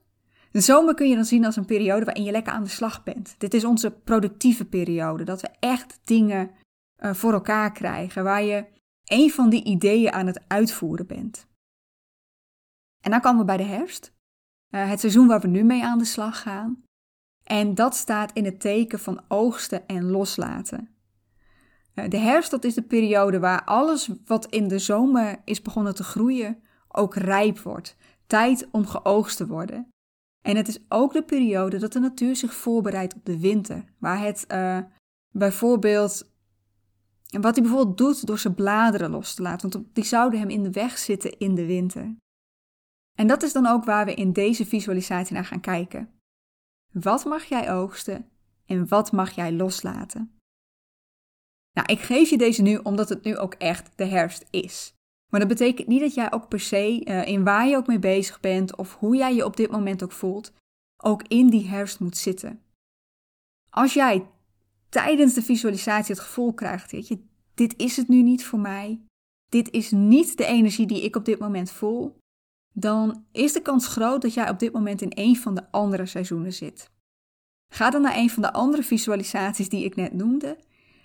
De 0.52 0.62
zomer 0.62 0.94
kun 0.94 1.10
je 1.10 1.16
dan 1.16 1.26
zien 1.26 1.46
als 1.46 1.56
een 1.56 1.66
periode 1.66 2.06
waarin 2.06 2.24
je 2.24 2.32
lekker 2.32 2.54
aan 2.54 2.64
de 2.64 2.70
slag 2.70 3.04
bent. 3.04 3.36
Dit 3.38 3.54
is 3.54 3.66
onze 3.66 3.92
productieve 3.92 4.66
periode, 4.66 5.24
dat 5.24 5.42
we 5.42 5.50
echt 5.60 6.00
dingen 6.04 6.52
uh, 7.04 7.14
voor 7.14 7.34
elkaar 7.34 7.72
krijgen, 7.72 8.24
waar 8.24 8.44
je 8.44 8.66
een 9.06 9.32
van 9.32 9.50
die 9.50 9.64
ideeën 9.64 10.12
aan 10.12 10.28
het 10.28 10.44
uitvoeren 10.48 11.08
bent. 11.08 11.48
En 13.06 13.12
dan 13.12 13.22
komen 13.22 13.40
we 13.40 13.46
bij 13.46 13.58
de 13.58 13.64
herfst, 13.64 14.14
uh, 14.70 14.90
het 14.90 15.00
seizoen 15.00 15.28
waar 15.28 15.40
we 15.40 15.48
nu 15.48 15.64
mee 15.64 15.84
aan 15.84 15.98
de 15.98 16.06
slag 16.06 16.42
gaan. 16.42 16.84
En 17.44 17.76
dat 17.76 17.96
staat 17.96 18.32
in 18.34 18.46
het 18.46 18.60
teken 18.60 19.00
van 19.00 19.22
oogsten 19.28 19.88
en 19.88 20.10
loslaten. 20.12 20.90
Eh, 21.94 22.10
de 22.10 22.18
herfst, 22.18 22.52
dat 22.52 22.64
is 22.64 22.74
de 22.74 22.82
periode 22.82 23.40
waar 23.40 23.64
alles 23.64 24.10
wat 24.26 24.46
in 24.46 24.68
de 24.68 24.80
zomer 24.80 25.42
is 25.44 25.62
begonnen 25.62 25.96
te 25.96 26.04
groeien, 26.04 26.64
ook 26.88 27.16
rijp 27.16 27.60
wordt. 27.60 27.96
Tijd 28.28 28.68
om 28.72 28.86
geoogst 28.86 29.38
te 29.38 29.48
worden. 29.48 29.88
En 30.42 30.56
het 30.56 30.68
is 30.68 30.80
ook 30.90 31.14
de 31.14 31.24
periode 31.24 31.78
dat 31.78 31.94
de 31.94 32.00
natuur 32.00 32.36
zich 32.36 32.54
voorbereidt 32.54 33.16
op 33.16 33.26
de 33.26 33.40
winter. 33.40 33.86
Waar 34.00 34.20
het 34.20 34.46
uh, 34.52 34.80
bijvoorbeeld. 35.32 36.34
Wat 37.26 37.56
hij 37.56 37.64
bijvoorbeeld 37.64 37.98
doet 37.98 38.26
door 38.28 38.40
zijn 38.40 38.56
bladeren 38.56 39.10
los 39.10 39.34
te 39.34 39.42
laten, 39.42 39.72
want 39.72 39.96
die 39.96 40.04
zouden 40.04 40.40
hem 40.40 40.50
in 40.50 40.64
de 40.64 40.72
weg 40.72 40.98
zitten 40.98 41.38
in 41.38 41.56
de 41.56 41.66
winter. 41.66 42.16
En 43.16 43.28
dat 43.28 43.44
is 43.44 43.54
dan 43.54 43.66
ook 43.66 43.84
waar 43.84 44.06
we 44.06 44.14
in 44.14 44.34
deze 44.34 44.66
visualisatie 44.66 45.34
naar 45.34 45.46
gaan 45.46 45.60
kijken. 45.60 46.10
Wat 46.92 47.26
mag 47.26 47.44
jij 47.44 47.74
oogsten 47.74 48.30
en 48.66 48.88
wat 48.88 49.12
mag 49.12 49.32
jij 49.32 49.52
loslaten? 49.52 50.40
Nou, 51.72 51.92
ik 51.92 52.00
geef 52.00 52.30
je 52.30 52.38
deze 52.38 52.62
nu 52.62 52.78
omdat 52.78 53.10
het 53.10 53.24
nu 53.24 53.38
ook 53.38 53.54
echt 53.54 53.92
de 53.96 54.06
herfst 54.06 54.46
is. 54.50 54.94
Maar 55.32 55.40
dat 55.40 55.50
betekent 55.50 55.88
niet 55.88 56.02
dat 56.02 56.14
jij 56.14 56.32
ook 56.32 56.48
per 56.48 56.60
se, 56.60 57.06
uh, 57.06 57.28
in 57.28 57.44
waar 57.44 57.68
je 57.68 57.76
ook 57.76 57.88
mee 57.88 58.00
bezig 58.00 58.40
bent 58.40 58.76
of 58.76 58.96
hoe 58.96 59.16
jij 59.16 59.36
je 59.36 59.46
op 59.46 59.58
dit 59.58 59.72
moment 59.72 60.04
ook 60.04 60.12
voelt, 60.12 60.54
ook 61.04 61.24
in 61.28 61.50
die 61.50 61.68
herfst 61.68 62.00
moet 62.00 62.18
zitten. 62.18 62.62
Als 63.70 63.94
jij 63.94 64.28
tijdens 64.90 65.34
de 65.34 65.42
visualisatie 65.42 66.16
het 66.16 66.24
gevoel 66.24 66.54
krijgt, 66.54 66.92
weet 66.92 67.08
je, 67.08 67.24
dit 67.54 67.74
is 67.78 67.98
het 67.98 68.08
nu 68.08 68.22
niet 68.22 68.46
voor 68.46 68.60
mij, 68.60 69.02
dit 69.50 69.72
is 69.72 69.92
niet 69.92 70.38
de 70.38 70.46
energie 70.46 70.88
die 70.88 71.04
ik 71.04 71.16
op 71.16 71.26
dit 71.26 71.40
moment 71.40 71.72
voel, 71.72 72.18
dan 72.78 73.26
is 73.32 73.54
de 73.54 73.62
kans 73.62 73.88
groot 73.88 74.22
dat 74.22 74.34
jij 74.34 74.50
op 74.50 74.60
dit 74.60 74.74
moment 74.74 75.02
in 75.02 75.12
een 75.14 75.38
van 75.38 75.56
de 75.56 75.72
andere 75.72 76.06
seizoenen 76.06 76.54
zit. 76.54 76.90
Ga 77.74 77.90
dan 77.90 78.02
naar 78.02 78.18
een 78.18 78.30
van 78.30 78.42
de 78.42 78.54
andere 78.54 78.84
visualisaties 78.84 79.70
die 79.70 79.86
ik 79.86 79.96
net 79.96 80.14
noemde, 80.14 80.58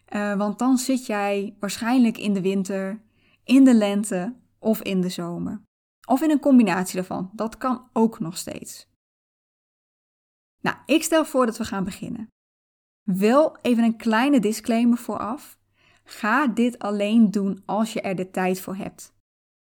uh, 0.08 0.36
want 0.36 0.58
dan 0.58 0.78
zit 0.78 1.06
jij 1.06 1.56
waarschijnlijk 1.58 2.18
in 2.18 2.34
de 2.34 2.40
winter, 2.40 3.02
in 3.44 3.64
de 3.64 3.74
lente 3.74 4.36
of 4.58 4.82
in 4.82 5.00
de 5.00 5.08
zomer. 5.08 5.62
Of 6.06 6.22
in 6.22 6.30
een 6.30 6.40
combinatie 6.40 6.94
daarvan. 6.94 7.30
Dat 7.32 7.58
kan 7.58 7.88
ook 7.92 8.18
nog 8.18 8.36
steeds. 8.36 8.88
Nou, 10.60 10.76
ik 10.86 11.02
stel 11.02 11.24
voor 11.24 11.46
dat 11.46 11.58
we 11.58 11.64
gaan 11.64 11.84
beginnen. 11.84 12.28
Wel 13.02 13.56
even 13.62 13.84
een 13.84 13.96
kleine 13.96 14.40
disclaimer 14.40 14.98
vooraf. 14.98 15.58
Ga 16.04 16.46
dit 16.46 16.78
alleen 16.78 17.30
doen 17.30 17.62
als 17.66 17.92
je 17.92 18.00
er 18.00 18.14
de 18.14 18.30
tijd 18.30 18.60
voor 18.60 18.76
hebt. 18.76 19.12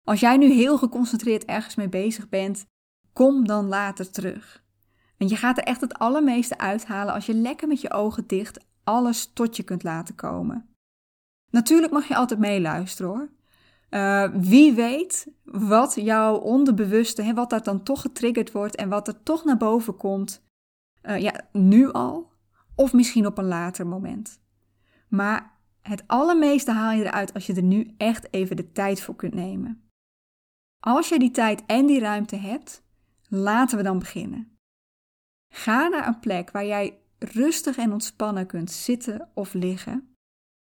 Als 0.07 0.19
jij 0.19 0.37
nu 0.37 0.51
heel 0.51 0.77
geconcentreerd 0.77 1.45
ergens 1.45 1.75
mee 1.75 1.89
bezig 1.89 2.29
bent, 2.29 2.65
kom 3.13 3.47
dan 3.47 3.67
later 3.67 4.11
terug. 4.11 4.63
Want 5.17 5.31
je 5.31 5.37
gaat 5.37 5.57
er 5.57 5.63
echt 5.63 5.81
het 5.81 5.99
allermeeste 5.99 6.57
uithalen 6.57 7.13
als 7.13 7.25
je 7.25 7.33
lekker 7.33 7.67
met 7.67 7.81
je 7.81 7.91
ogen 7.91 8.27
dicht 8.27 8.65
alles 8.83 9.33
tot 9.33 9.55
je 9.55 9.63
kunt 9.63 9.83
laten 9.83 10.15
komen. 10.15 10.75
Natuurlijk 11.51 11.93
mag 11.93 12.07
je 12.07 12.15
altijd 12.15 12.39
meeluisteren 12.39 13.11
hoor. 13.11 13.29
Uh, 13.89 14.29
wie 14.33 14.73
weet 14.73 15.27
wat 15.43 15.95
jouw 15.95 16.35
onderbewuste, 16.35 17.21
hè, 17.21 17.33
wat 17.33 17.49
daar 17.49 17.63
dan 17.63 17.83
toch 17.83 18.01
getriggerd 18.01 18.51
wordt 18.51 18.75
en 18.75 18.89
wat 18.89 19.07
er 19.07 19.23
toch 19.23 19.43
naar 19.43 19.57
boven 19.57 19.97
komt, 19.97 20.43
uh, 21.03 21.19
ja, 21.19 21.47
nu 21.51 21.91
al, 21.91 22.31
of 22.75 22.93
misschien 22.93 23.25
op 23.25 23.37
een 23.37 23.47
later 23.47 23.87
moment. 23.87 24.39
Maar 25.07 25.55
Het 25.81 26.03
allermeeste 26.07 26.71
haal 26.71 26.91
je 26.91 27.03
eruit 27.03 27.33
als 27.33 27.45
je 27.45 27.53
er 27.53 27.63
nu 27.63 27.93
echt 27.97 28.33
even 28.33 28.55
de 28.55 28.71
tijd 28.71 29.01
voor 29.01 29.15
kunt 29.15 29.33
nemen. 29.33 29.86
Als 30.79 31.09
je 31.09 31.19
die 31.19 31.31
tijd 31.31 31.63
en 31.65 31.85
die 31.85 31.99
ruimte 31.99 32.35
hebt, 32.35 32.83
laten 33.27 33.77
we 33.77 33.83
dan 33.83 33.99
beginnen. 33.99 34.57
Ga 35.53 35.87
naar 35.87 36.07
een 36.07 36.19
plek 36.19 36.51
waar 36.51 36.65
jij 36.65 36.97
rustig 37.19 37.77
en 37.77 37.91
ontspannen 37.91 38.47
kunt 38.47 38.71
zitten 38.71 39.29
of 39.33 39.53
liggen. 39.53 40.15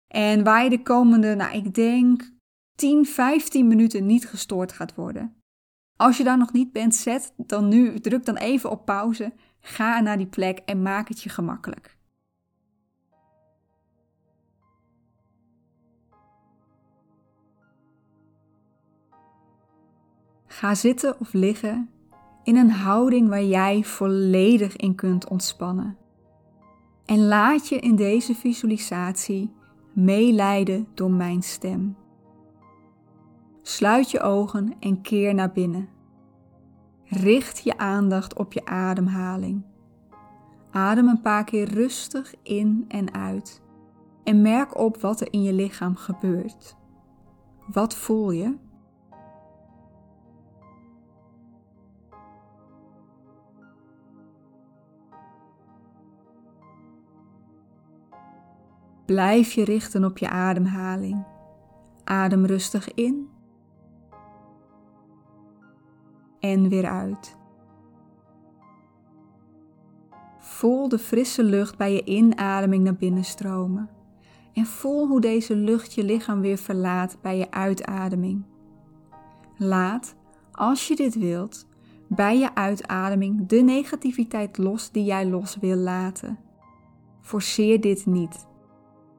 En 0.07 0.43
waar 0.43 0.63
je 0.63 0.69
de 0.69 0.83
komende, 0.83 1.35
nou 1.35 1.55
ik 1.55 1.73
denk 1.73 2.31
10, 2.75 3.05
15 3.05 3.67
minuten 3.67 4.05
niet 4.05 4.27
gestoord 4.27 4.71
gaat 4.71 4.95
worden. 4.95 5.35
Als 5.97 6.17
je 6.17 6.23
daar 6.23 6.37
nog 6.37 6.53
niet 6.53 6.71
bent, 6.71 6.95
zet 6.95 7.33
dan 7.37 7.67
nu, 7.67 7.99
druk 7.99 8.25
dan 8.25 8.35
even 8.35 8.69
op 8.69 8.85
pauze, 8.85 9.33
ga 9.59 9.99
naar 9.99 10.17
die 10.17 10.27
plek 10.27 10.57
en 10.57 10.81
maak 10.81 11.07
het 11.07 11.21
je 11.21 11.29
gemakkelijk. 11.29 11.97
Ga 20.53 20.75
zitten 20.75 21.19
of 21.19 21.33
liggen 21.33 21.89
in 22.43 22.57
een 22.57 22.71
houding 22.71 23.29
waar 23.29 23.43
jij 23.43 23.83
volledig 23.83 24.75
in 24.75 24.95
kunt 24.95 25.27
ontspannen. 25.27 25.97
En 27.05 27.27
laat 27.27 27.67
je 27.67 27.79
in 27.79 27.95
deze 27.95 28.35
visualisatie 28.35 29.51
meeleiden 29.93 30.87
door 30.93 31.11
mijn 31.11 31.43
stem. 31.43 31.95
Sluit 33.61 34.11
je 34.11 34.19
ogen 34.19 34.73
en 34.79 35.01
keer 35.01 35.33
naar 35.33 35.51
binnen. 35.51 35.89
Richt 37.03 37.63
je 37.63 37.77
aandacht 37.77 38.37
op 38.37 38.53
je 38.53 38.65
ademhaling. 38.65 39.63
Adem 40.71 41.07
een 41.07 41.21
paar 41.21 41.43
keer 41.43 41.67
rustig 41.69 42.33
in 42.43 42.85
en 42.87 43.13
uit 43.13 43.61
en 44.23 44.41
merk 44.41 44.77
op 44.77 44.97
wat 44.97 45.21
er 45.21 45.27
in 45.31 45.43
je 45.43 45.53
lichaam 45.53 45.95
gebeurt. 45.95 46.75
Wat 47.67 47.95
voel 47.95 48.31
je? 48.31 48.62
Blijf 59.05 59.51
je 59.51 59.63
richten 59.63 60.03
op 60.03 60.17
je 60.17 60.29
ademhaling. 60.29 61.23
Adem 62.03 62.45
rustig 62.45 62.93
in 62.93 63.29
en 66.39 66.69
weer 66.69 66.85
uit. 66.85 67.37
Voel 70.37 70.89
de 70.89 70.99
frisse 70.99 71.43
lucht 71.43 71.77
bij 71.77 71.93
je 71.93 72.03
inademing 72.03 72.83
naar 72.83 72.95
binnen 72.95 73.23
stromen. 73.23 73.89
En 74.53 74.65
voel 74.65 75.07
hoe 75.07 75.21
deze 75.21 75.55
lucht 75.55 75.93
je 75.93 76.03
lichaam 76.03 76.41
weer 76.41 76.57
verlaat 76.57 77.17
bij 77.21 77.37
je 77.37 77.51
uitademing. 77.51 78.43
Laat, 79.57 80.15
als 80.51 80.87
je 80.87 80.95
dit 80.95 81.15
wilt, 81.15 81.67
bij 82.07 82.37
je 82.37 82.55
uitademing 82.55 83.47
de 83.47 83.61
negativiteit 83.61 84.57
los 84.57 84.91
die 84.91 85.03
jij 85.03 85.25
los 85.25 85.57
wil 85.61 85.75
laten. 85.75 86.39
Forceer 87.21 87.81
dit 87.81 88.05
niet. 88.05 88.47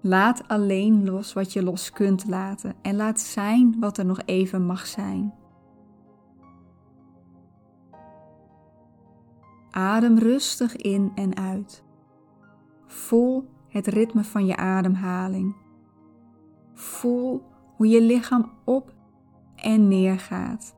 Laat 0.06 0.48
alleen 0.48 1.04
los 1.04 1.32
wat 1.32 1.52
je 1.52 1.62
los 1.62 1.90
kunt 1.90 2.28
laten 2.28 2.74
en 2.82 2.96
laat 2.96 3.20
zijn 3.20 3.76
wat 3.80 3.98
er 3.98 4.04
nog 4.04 4.20
even 4.24 4.66
mag 4.66 4.86
zijn. 4.86 5.34
Adem 9.70 10.18
rustig 10.18 10.76
in 10.76 11.12
en 11.14 11.36
uit. 11.36 11.84
Voel 12.86 13.48
het 13.68 13.86
ritme 13.86 14.24
van 14.24 14.46
je 14.46 14.56
ademhaling. 14.56 15.56
Voel 16.72 17.42
hoe 17.76 17.88
je 17.88 18.00
lichaam 18.00 18.52
op 18.64 18.94
en 19.56 19.88
neer 19.88 20.18
gaat. 20.18 20.76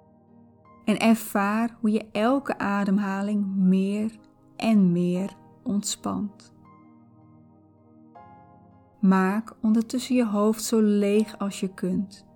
En 0.85 0.99
ervaar 0.99 1.77
hoe 1.81 1.91
je 1.91 2.07
elke 2.13 2.59
ademhaling 2.59 3.47
meer 3.57 4.19
en 4.57 4.93
meer 4.93 5.37
ontspant. 5.63 6.56
Maak 9.09 9.55
ondertussen 9.63 10.15
je 10.17 10.27
hoofd 10.27 10.65
zo 10.65 10.81
leeg 10.81 11.39
als 11.39 11.61
je 11.61 11.75
kunt. 11.75 12.27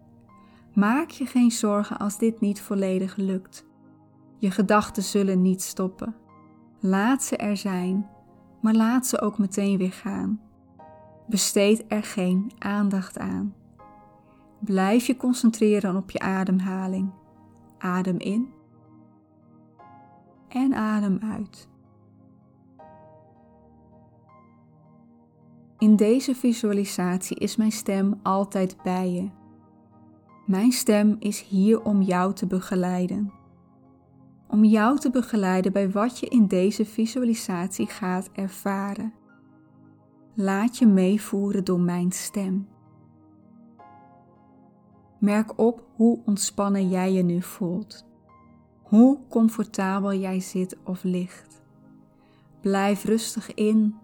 Maak 0.75 1.11
je 1.11 1.27
geen 1.27 1.51
zorgen 1.51 1.99
als 1.99 2.19
dit 2.19 2.41
niet 2.41 2.61
volledig 2.61 3.17
lukt. 3.17 3.67
Je 4.39 4.51
gedachten 4.51 5.03
zullen 5.03 5.43
niet 5.43 5.63
stoppen. 5.63 6.15
Laat 6.81 7.23
ze 7.23 7.37
er 7.37 7.57
zijn, 7.57 8.09
maar 8.61 8.75
laat 8.75 9.07
ze 9.07 9.21
ook 9.21 9.39
meteen 9.39 9.79
weer 9.79 9.93
gaan. 9.93 10.41
Besteed 11.29 11.85
er 11.89 12.03
geen 12.03 12.53
aandacht 12.59 13.19
aan. 13.19 13.55
Blijf 14.61 15.07
je 15.07 15.17
concentreren 15.17 15.97
op 15.97 16.11
je 16.11 16.19
ademhaling. 16.19 17.11
Adem 17.79 18.19
in 18.19 18.49
en 20.49 20.75
adem 20.75 21.19
uit. 21.23 21.70
In 25.81 25.97
deze 25.97 26.35
visualisatie 26.35 27.37
is 27.37 27.57
mijn 27.57 27.73
stem 27.73 28.21
altijd 28.23 28.77
bij 28.83 29.11
je. 29.11 29.29
Mijn 30.47 30.73
stem 30.73 31.17
is 31.19 31.41
hier 31.43 31.83
om 31.83 32.03
jou 32.03 32.35
te 32.35 32.47
begeleiden. 32.47 33.33
Om 34.49 34.65
jou 34.65 34.99
te 34.99 35.11
begeleiden 35.11 35.73
bij 35.73 35.91
wat 35.91 36.19
je 36.19 36.27
in 36.27 36.47
deze 36.47 36.85
visualisatie 36.85 37.87
gaat 37.87 38.31
ervaren. 38.33 39.13
Laat 40.35 40.79
je 40.79 40.87
meevoeren 40.87 41.65
door 41.65 41.81
mijn 41.81 42.13
stem. 42.13 42.69
Merk 45.19 45.59
op 45.59 45.87
hoe 45.95 46.21
ontspannen 46.25 46.89
jij 46.89 47.13
je 47.13 47.23
nu 47.23 47.43
voelt. 47.43 48.07
Hoe 48.83 49.19
comfortabel 49.29 50.15
jij 50.15 50.41
zit 50.41 50.77
of 50.85 51.03
ligt. 51.03 51.63
Blijf 52.61 53.05
rustig 53.05 53.55
in 53.55 53.95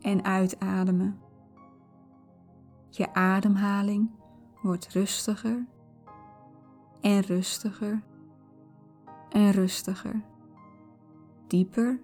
en 0.00 0.24
uitademen. 0.24 1.18
Je 2.88 3.14
ademhaling 3.14 4.10
wordt 4.62 4.88
rustiger 4.88 5.66
en 7.00 7.20
rustiger 7.20 8.02
en 9.28 9.50
rustiger. 9.50 10.22
Dieper 11.46 12.00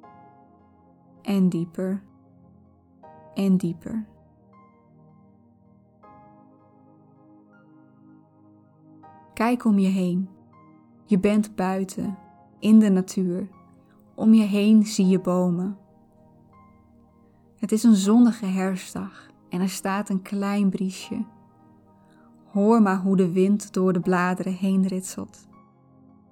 en 1.23 1.49
dieper 1.49 2.03
en 3.35 3.57
dieper. 3.57 4.07
Kijk 9.35 9.65
om 9.65 9.79
je 9.79 9.89
heen. 9.89 10.29
Je 11.05 11.19
bent 11.19 11.55
buiten, 11.55 12.19
in 12.59 12.79
de 12.79 12.89
natuur. 12.89 13.49
Om 14.15 14.35
je 14.35 14.45
heen 14.45 14.85
zie 14.85 15.07
je 15.07 15.21
bomen. 15.21 15.79
Het 17.65 17.73
is 17.73 17.83
een 17.83 17.95
zonnige 17.95 18.47
herfstdag 18.47 19.31
en 19.49 19.61
er 19.61 19.69
staat 19.69 20.09
een 20.09 20.23
klein 20.23 20.71
briesje. 20.71 21.25
Hoor 22.45 22.83
maar 22.83 22.99
hoe 22.99 23.17
de 23.17 23.33
wind 23.33 23.73
door 23.73 23.93
de 23.93 24.01
bladeren 24.01 24.53
heen 24.53 24.87
ritselt. 24.87 25.49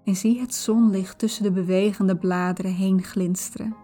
En 0.04 0.16
zie 0.16 0.40
het 0.40 0.54
zonlicht 0.54 1.18
tussen 1.18 1.42
de 1.42 1.50
bewegende 1.50 2.16
bladeren 2.16 2.72
heen 2.72 3.02
glinsteren. 3.02 3.76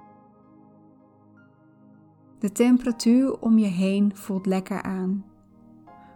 De 2.38 2.52
temperatuur 2.52 3.38
om 3.38 3.59
je 3.59 3.67
heen 3.67 4.17
voelt 4.17 4.47
lekker 4.47 4.83
aan. 4.83 5.25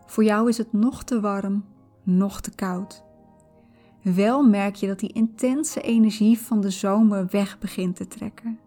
Voor 0.07 0.25
jou 0.25 0.49
is 0.49 0.59
het 0.59 0.73
nog 0.73 1.05
te 1.05 1.21
warm, 1.21 1.65
nog 2.03 2.41
te 2.41 2.55
koud. 2.55 3.05
Wel 4.03 4.43
merk 4.43 4.75
je 4.75 4.87
dat 4.87 4.99
die 4.99 5.13
intense 5.13 5.81
energie 5.81 6.39
van 6.39 6.61
de 6.61 6.71
zomer 6.71 7.27
weg 7.31 7.59
begint 7.59 7.97
te 7.97 8.07
trekken. 8.07 8.59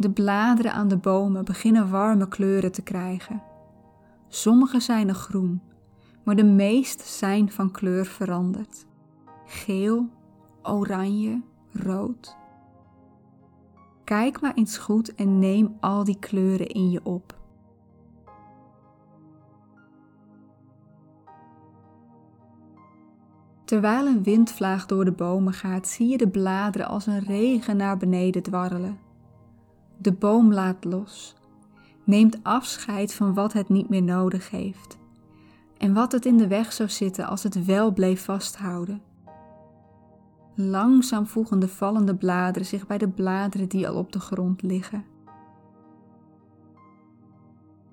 De 0.00 0.10
bladeren 0.10 0.72
aan 0.72 0.88
de 0.88 0.96
bomen 0.96 1.44
beginnen 1.44 1.90
warme 1.90 2.28
kleuren 2.28 2.72
te 2.72 2.82
krijgen. 2.82 3.42
Sommige 4.28 4.80
zijn 4.80 5.06
nog 5.06 5.16
groen, 5.16 5.60
maar 6.22 6.36
de 6.36 6.44
meeste 6.44 7.04
zijn 7.06 7.50
van 7.50 7.70
kleur 7.70 8.06
veranderd. 8.06 8.86
Geel, 9.46 10.08
oranje, 10.62 11.42
rood. 11.72 12.36
Kijk 14.04 14.40
maar 14.40 14.54
eens 14.54 14.78
goed 14.78 15.14
en 15.14 15.38
neem 15.38 15.76
al 15.80 16.04
die 16.04 16.18
kleuren 16.18 16.68
in 16.68 16.90
je 16.90 17.00
op. 17.04 17.36
Terwijl 23.64 24.06
een 24.06 24.22
windvlaag 24.22 24.86
door 24.86 25.04
de 25.04 25.12
bomen 25.12 25.52
gaat, 25.52 25.88
zie 25.88 26.08
je 26.08 26.18
de 26.18 26.28
bladeren 26.28 26.88
als 26.88 27.06
een 27.06 27.20
regen 27.20 27.76
naar 27.76 27.96
beneden 27.96 28.42
dwarrelen. 28.42 29.07
De 29.98 30.12
boom 30.12 30.52
laat 30.52 30.84
los, 30.84 31.34
neemt 32.04 32.38
afscheid 32.42 33.14
van 33.14 33.34
wat 33.34 33.52
het 33.52 33.68
niet 33.68 33.88
meer 33.88 34.02
nodig 34.02 34.50
heeft 34.50 34.98
en 35.78 35.94
wat 35.94 36.12
het 36.12 36.26
in 36.26 36.36
de 36.36 36.46
weg 36.46 36.72
zou 36.72 36.88
zitten 36.88 37.26
als 37.26 37.42
het 37.42 37.64
wel 37.64 37.92
bleef 37.92 38.24
vasthouden. 38.24 39.02
Langzaam 40.54 41.26
voegen 41.26 41.58
de 41.58 41.68
vallende 41.68 42.14
bladeren 42.14 42.66
zich 42.66 42.86
bij 42.86 42.98
de 42.98 43.08
bladeren 43.08 43.68
die 43.68 43.88
al 43.88 43.94
op 43.94 44.12
de 44.12 44.20
grond 44.20 44.62
liggen. 44.62 45.04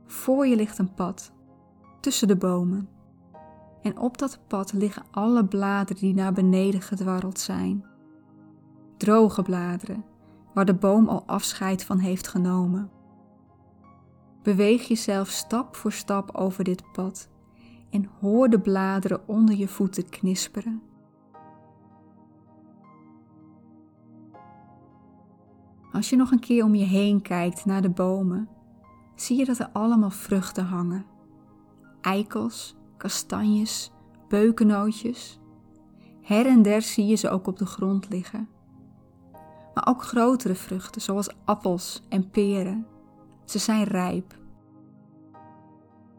Voor 0.05 0.47
je 0.47 0.55
ligt 0.55 0.77
een 0.77 0.93
pad, 0.93 1.31
tussen 1.99 2.27
de 2.27 2.35
bomen. 2.35 2.89
En 3.81 3.97
op 3.99 4.17
dat 4.17 4.39
pad 4.47 4.73
liggen 4.73 5.03
alle 5.11 5.45
bladeren 5.45 6.01
die 6.01 6.13
naar 6.13 6.33
beneden 6.33 6.81
gedwarreld 6.81 7.39
zijn. 7.39 7.85
Droge 8.97 9.41
bladeren, 9.41 10.03
waar 10.55 10.65
de 10.65 10.73
boom 10.73 11.07
al 11.07 11.23
afscheid 11.25 11.83
van 11.83 11.97
heeft 11.99 12.27
genomen. 12.27 12.89
Beweeg 14.43 14.87
jezelf 14.87 15.27
stap 15.27 15.75
voor 15.75 15.91
stap 15.91 16.35
over 16.35 16.63
dit 16.63 16.91
pad 16.91 17.29
en 17.89 18.09
hoor 18.19 18.49
de 18.49 18.59
bladeren 18.59 19.27
onder 19.27 19.55
je 19.55 19.67
voeten 19.67 20.09
knisperen. 20.09 20.81
Als 25.91 26.09
je 26.09 26.15
nog 26.15 26.31
een 26.31 26.39
keer 26.39 26.63
om 26.63 26.75
je 26.75 26.85
heen 26.85 27.21
kijkt 27.21 27.65
naar 27.65 27.81
de 27.81 27.89
bomen, 27.89 28.49
zie 29.15 29.37
je 29.37 29.45
dat 29.45 29.59
er 29.59 29.69
allemaal 29.73 30.09
vruchten 30.09 30.65
hangen. 30.65 31.05
Eikels, 32.01 32.75
kastanjes, 32.97 33.91
beukennootjes. 34.27 35.39
Her 36.21 36.45
en 36.45 36.61
der 36.61 36.81
zie 36.81 37.05
je 37.05 37.15
ze 37.15 37.29
ook 37.29 37.47
op 37.47 37.57
de 37.57 37.65
grond 37.65 38.09
liggen. 38.09 38.54
Maar 39.75 39.87
ook 39.87 40.03
grotere 40.03 40.55
vruchten, 40.55 41.01
zoals 41.01 41.35
appels 41.45 42.03
en 42.09 42.29
peren. 42.29 42.87
Ze 43.45 43.59
zijn 43.59 43.83
rijp. 43.83 44.35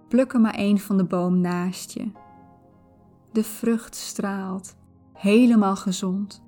Pluk 0.09 0.33
er 0.33 0.41
maar 0.41 0.55
één 0.55 0.79
van 0.79 0.97
de 0.97 1.05
boom 1.05 1.41
naast 1.41 1.91
je. 1.91 2.11
De 3.33 3.45
vrucht 3.45 3.95
straalt, 3.95 4.77
helemaal 5.13 5.77
gezond. 5.77 6.43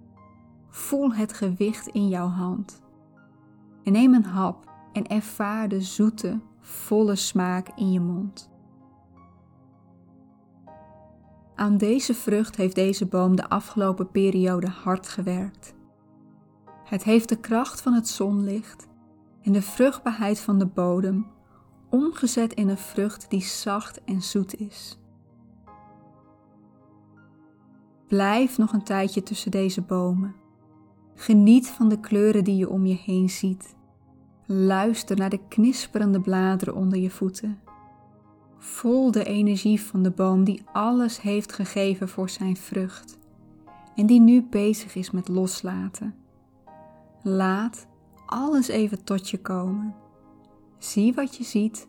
Voel 0.68 1.12
het 1.12 1.32
gewicht 1.32 1.86
in 1.86 2.08
jouw 2.08 2.28
hand. 2.28 2.82
En 3.84 3.92
neem 3.92 4.14
een 4.14 4.24
hap 4.24 4.70
en 4.92 5.06
ervaar 5.06 5.68
de 5.68 5.80
zoete, 5.80 6.40
volle 6.60 7.16
smaak 7.16 7.68
in 7.76 7.92
je 7.92 8.00
mond. 8.00 8.50
Aan 11.54 11.76
deze 11.76 12.14
vrucht 12.14 12.56
heeft 12.56 12.74
deze 12.74 13.06
boom 13.06 13.36
de 13.36 13.48
afgelopen 13.48 14.10
periode 14.10 14.68
hard 14.68 15.08
gewerkt. 15.08 15.76
Het 16.88 17.04
heeft 17.04 17.28
de 17.28 17.37
kracht 17.37 17.80
van 17.80 17.92
het 17.92 18.09
zonlicht 18.09 18.87
en 19.42 19.52
de 19.52 19.62
vruchtbaarheid 19.62 20.40
van 20.40 20.59
de 20.59 20.66
bodem 20.66 21.26
omgezet 21.90 22.54
in 22.54 22.68
een 22.68 22.78
vrucht 22.78 23.30
die 23.30 23.42
zacht 23.42 24.04
en 24.04 24.23
zoet 24.23 24.54
is. 24.54 24.99
Blijf 28.07 28.59
nog 28.59 28.73
een 28.73 28.83
tijdje 28.83 29.23
tussen 29.23 29.50
deze 29.50 29.80
bomen. 29.80 30.35
Geniet 31.14 31.68
van 31.68 31.88
de 31.88 32.00
kleuren 32.00 32.45
die 32.45 32.57
je 32.57 32.68
om 32.68 32.87
je 32.87 32.99
heen 33.04 33.30
ziet. 33.30 33.76
Luister 34.47 35.16
naar 35.16 35.30
de 35.30 35.49
knisperende 35.49 36.21
bladeren 36.21 36.75
onder 36.75 36.99
je 36.99 37.11
voeten. 37.11 37.61
Voel 38.59 39.11
de 39.11 39.25
energie 39.25 39.80
van 39.80 40.02
de 40.02 40.11
boom 40.11 40.45
die 40.45 40.62
alles 40.73 41.21
heeft 41.21 41.52
gegeven 41.52 42.09
voor 42.09 42.30
zijn 42.30 42.57
vrucht 42.57 43.18
en 43.95 44.07
die 44.07 44.21
nu 44.21 44.42
bezig 44.42 44.95
is 44.95 45.11
met 45.11 45.28
loslaten. 45.28 46.14
Laat 47.22 47.87
alles 48.26 48.68
even 48.68 49.04
tot 49.04 49.30
je 49.30 49.40
komen. 49.40 49.94
Zie 50.78 51.14
wat 51.14 51.37
je 51.37 51.44
ziet, 51.44 51.88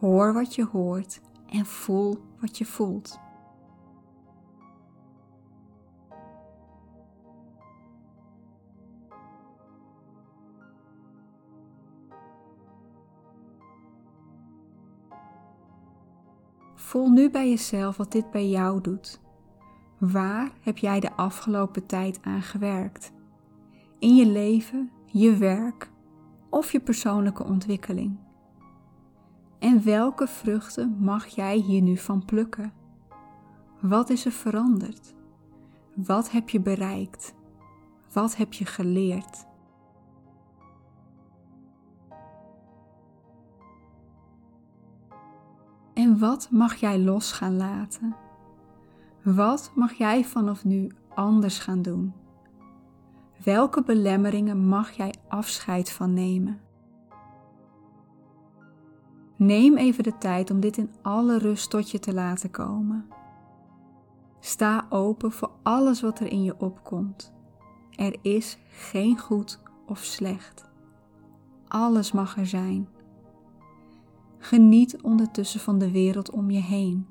hoor 0.00 0.32
wat 0.32 0.54
je 0.54 0.64
hoort 0.64 1.20
en 1.50 1.66
voel 1.66 2.18
wat 2.40 2.58
je 2.58 2.64
voelt. 2.64 3.20
Voel 16.74 17.10
nu 17.10 17.30
bij 17.30 17.48
jezelf 17.48 17.96
wat 17.96 18.12
dit 18.12 18.30
bij 18.30 18.48
jou 18.48 18.80
doet. 18.80 19.20
Waar 19.98 20.50
heb 20.60 20.78
jij 20.78 21.00
de 21.00 21.12
afgelopen 21.12 21.86
tijd 21.86 22.18
aan 22.22 22.42
gewerkt? 22.42 23.12
In 24.02 24.14
je 24.14 24.26
leven, 24.26 24.90
je 25.06 25.36
werk 25.36 25.90
of 26.50 26.72
je 26.72 26.80
persoonlijke 26.80 27.44
ontwikkeling? 27.44 28.18
En 29.58 29.84
welke 29.84 30.26
vruchten 30.26 30.96
mag 31.00 31.26
jij 31.26 31.56
hier 31.56 31.82
nu 31.82 31.96
van 31.96 32.24
plukken? 32.24 32.72
Wat 33.80 34.10
is 34.10 34.24
er 34.24 34.32
veranderd? 34.32 35.14
Wat 35.94 36.30
heb 36.30 36.48
je 36.48 36.60
bereikt? 36.60 37.34
Wat 38.12 38.36
heb 38.36 38.52
je 38.52 38.64
geleerd? 38.64 39.46
En 45.94 46.18
wat 46.18 46.48
mag 46.50 46.74
jij 46.74 46.98
los 46.98 47.32
gaan 47.32 47.56
laten? 47.56 48.16
Wat 49.22 49.72
mag 49.74 49.92
jij 49.92 50.24
vanaf 50.24 50.64
nu 50.64 50.90
anders 51.14 51.58
gaan 51.58 51.82
doen? 51.82 52.21
Welke 53.44 53.82
belemmeringen 53.82 54.66
mag 54.66 54.90
jij 54.90 55.14
afscheid 55.28 55.90
van 55.90 56.14
nemen? 56.14 56.60
Neem 59.36 59.76
even 59.76 60.04
de 60.04 60.18
tijd 60.18 60.50
om 60.50 60.60
dit 60.60 60.76
in 60.76 60.90
alle 61.02 61.38
rust 61.38 61.70
tot 61.70 61.90
je 61.90 61.98
te 61.98 62.14
laten 62.14 62.50
komen. 62.50 63.06
Sta 64.40 64.86
open 64.88 65.32
voor 65.32 65.50
alles 65.62 66.00
wat 66.00 66.20
er 66.20 66.26
in 66.26 66.42
je 66.42 66.60
opkomt. 66.60 67.32
Er 67.90 68.16
is 68.20 68.58
geen 68.68 69.18
goed 69.18 69.60
of 69.86 69.98
slecht. 69.98 70.70
Alles 71.68 72.12
mag 72.12 72.36
er 72.36 72.46
zijn. 72.46 72.88
Geniet 74.38 75.02
ondertussen 75.02 75.60
van 75.60 75.78
de 75.78 75.90
wereld 75.90 76.30
om 76.30 76.50
je 76.50 76.60
heen, 76.60 77.06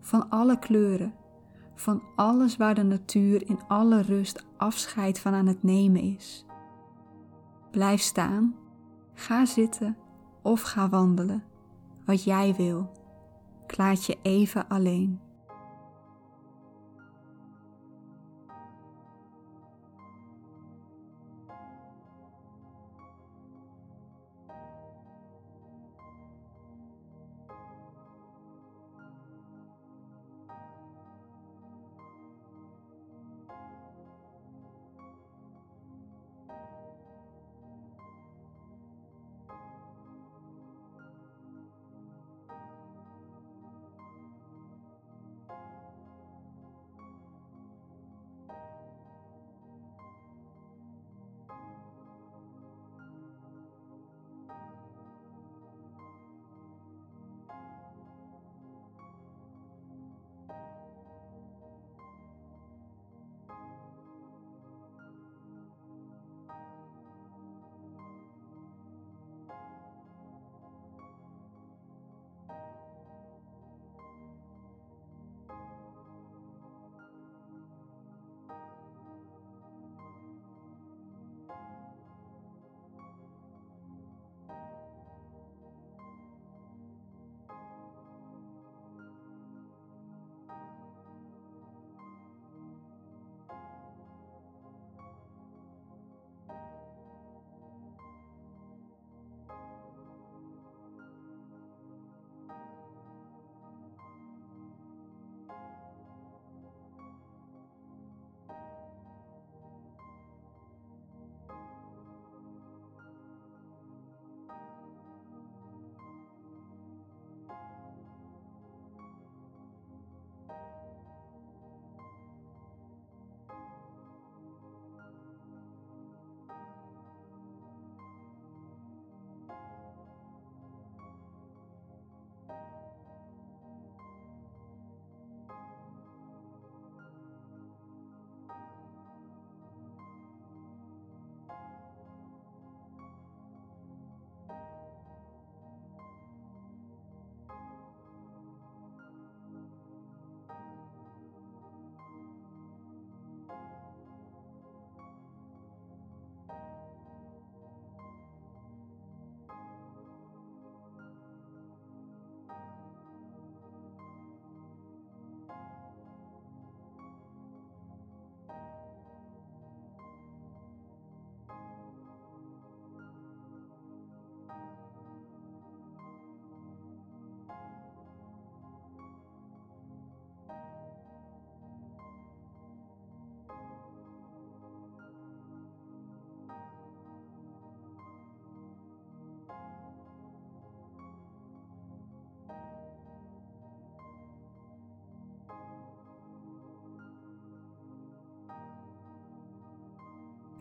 van 0.00 0.30
alle 0.30 0.58
kleuren, 0.58 1.14
van 1.80 2.02
alles 2.16 2.56
waar 2.56 2.74
de 2.74 2.82
natuur 2.82 3.48
in 3.48 3.60
alle 3.68 4.00
rust 4.00 4.46
afscheid 4.56 5.18
van 5.18 5.34
aan 5.34 5.46
het 5.46 5.62
nemen 5.62 6.02
is. 6.02 6.44
Blijf 7.70 8.00
staan, 8.00 8.54
ga 9.14 9.44
zitten 9.44 9.96
of 10.42 10.62
ga 10.62 10.88
wandelen, 10.88 11.44
wat 12.04 12.24
jij 12.24 12.54
wil. 12.54 12.90
Klaat 13.66 14.04
je 14.04 14.18
even 14.22 14.68
alleen. 14.68 15.20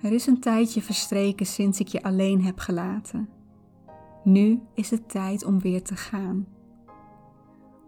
Er 0.02 0.12
is 0.12 0.28
een 0.28 0.40
tijdje 0.40 0.82
verstreken 0.82 1.46
sinds 1.46 1.80
ik 1.80 1.88
je 1.88 2.04
alleen 2.04 2.44
heb 2.44 2.60
gelaten. 2.60 3.30
Nu 4.24 4.62
is 4.74 4.90
het 4.90 5.10
tijd 5.10 5.46
om 5.46 5.60
weer 5.60 5.84
te 5.84 5.96
gaan. 5.96 6.48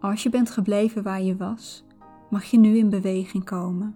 Als 0.00 0.22
je 0.22 0.30
bent 0.30 0.50
gebleven 0.50 1.02
waar 1.02 1.22
je 1.22 1.36
was, 1.36 1.84
mag 2.30 2.44
je 2.44 2.58
nu 2.58 2.76
in 2.76 2.90
beweging 2.90 3.44
komen. 3.44 3.94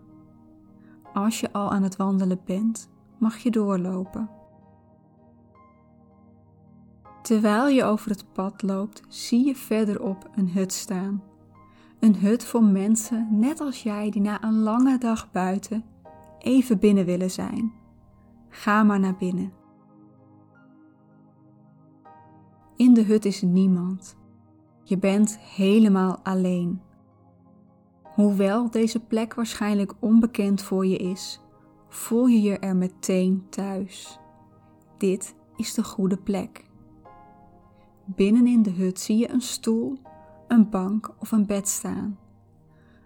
Als 1.13 1.41
je 1.41 1.53
al 1.53 1.71
aan 1.71 1.83
het 1.83 1.97
wandelen 1.97 2.41
bent, 2.45 2.89
mag 3.19 3.39
je 3.39 3.51
doorlopen. 3.51 4.31
Terwijl 7.23 7.69
je 7.69 7.85
over 7.85 8.11
het 8.11 8.33
pad 8.33 8.63
loopt, 8.63 9.03
zie 9.09 9.47
je 9.47 9.57
verderop 9.57 10.31
een 10.35 10.51
hut 10.51 10.73
staan. 10.73 11.23
Een 11.99 12.17
hut 12.17 12.45
voor 12.45 12.65
mensen 12.65 13.29
net 13.31 13.61
als 13.61 13.83
jij 13.83 14.11
die 14.11 14.23
na 14.23 14.43
een 14.43 14.59
lange 14.63 14.99
dag 14.99 15.31
buiten 15.31 15.85
even 16.39 16.79
binnen 16.79 17.05
willen 17.05 17.31
zijn. 17.31 17.76
Ga 18.57 18.83
maar 18.83 19.01
naar 19.01 19.17
binnen. 19.17 19.53
In 22.77 22.95
de 22.95 23.03
hut 23.03 23.25
is 23.25 23.43
niemand. 23.43 24.17
Je 24.83 24.99
bent 24.99 25.39
helemaal 25.39 26.19
alleen. 26.23 26.81
Hoewel 28.03 28.71
deze 28.71 29.01
plek 29.01 29.35
waarschijnlijk 29.35 29.95
onbekend 29.99 30.63
voor 30.63 30.87
je 30.87 30.97
is, 30.97 31.41
voel 31.89 32.27
je 32.27 32.41
je 32.41 32.59
er 32.59 32.77
meteen 32.77 33.47
thuis. 33.49 34.19
Dit 34.99 35.35
is 35.57 35.75
de 35.75 35.85
goede 35.85 36.17
plek. 36.17 36.65
Binnen 38.05 38.47
in 38.47 38.63
de 38.63 38.71
hut 38.71 39.01
zie 39.01 39.19
je 39.19 39.31
een 39.31 39.41
stoel, 39.41 39.99
een 40.49 40.71
bank 40.71 41.15
of 41.19 41.33
een 41.33 41.47
bed 41.47 41.69
staan. 41.69 42.19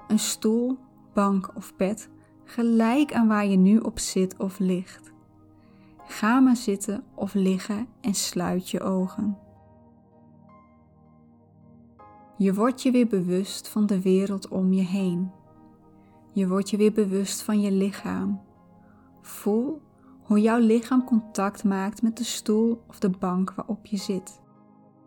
Een 0.08 0.18
stoel, 0.18 0.78
bank 1.14 1.56
of 1.56 1.76
bed 1.76 2.10
gelijk 2.44 3.14
aan 3.14 3.28
waar 3.28 3.46
je 3.46 3.56
nu 3.56 3.78
op 3.78 3.98
zit 3.98 4.36
of 4.36 4.58
ligt. 4.58 5.09
Ga 6.10 6.40
maar 6.40 6.56
zitten 6.56 7.04
of 7.14 7.34
liggen 7.34 7.86
en 8.00 8.14
sluit 8.14 8.70
je 8.70 8.80
ogen. 8.80 9.38
Je 12.36 12.54
wordt 12.54 12.82
je 12.82 12.90
weer 12.90 13.06
bewust 13.06 13.68
van 13.68 13.86
de 13.86 14.02
wereld 14.02 14.48
om 14.48 14.72
je 14.72 14.82
heen. 14.82 15.30
Je 16.32 16.48
wordt 16.48 16.70
je 16.70 16.76
weer 16.76 16.92
bewust 16.92 17.42
van 17.42 17.60
je 17.60 17.72
lichaam. 17.72 18.40
Voel 19.20 19.80
hoe 20.22 20.40
jouw 20.40 20.58
lichaam 20.58 21.04
contact 21.04 21.64
maakt 21.64 22.02
met 22.02 22.16
de 22.16 22.24
stoel 22.24 22.82
of 22.88 22.98
de 22.98 23.10
bank 23.10 23.52
waarop 23.54 23.86
je 23.86 23.96
zit, 23.96 24.40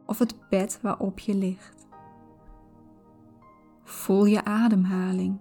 of 0.06 0.20
het 0.20 0.36
bed 0.50 0.80
waarop 0.82 1.20
je 1.20 1.36
ligt. 1.36 1.88
Voel 3.84 4.26
je 4.26 4.46
ademhaling. 4.46 5.40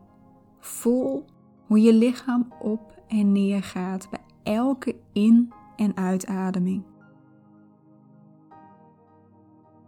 Voel 0.59 1.25
hoe 1.67 1.81
je 1.81 1.95
lichaam 1.95 2.53
op 2.61 3.03
en 3.09 3.33
neer 3.33 3.63
gaat 3.63 4.11
bij 4.11 4.32
elke 4.43 4.97
in- 5.13 5.53
en 5.77 5.97
uitademing. 5.97 6.83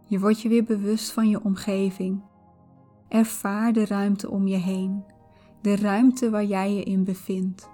Je 0.04 0.20
wordt 0.20 0.40
je 0.40 0.48
weer 0.48 0.64
bewust 0.64 1.12
van 1.12 1.28
je 1.28 1.44
omgeving. 1.44 2.22
Ervaar 3.08 3.72
de 3.72 3.86
ruimte 3.86 4.30
om 4.30 4.46
je 4.46 4.56
heen, 4.56 5.04
de 5.60 5.76
ruimte 5.76 6.30
waar 6.30 6.44
jij 6.44 6.74
je 6.74 6.82
in 6.82 7.04
bevindt. 7.04 7.70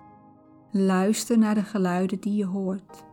Luister 0.70 1.38
naar 1.38 1.54
de 1.54 1.62
geluiden 1.62 2.20
die 2.20 2.36
je 2.36 2.46
hoort. 2.46 3.04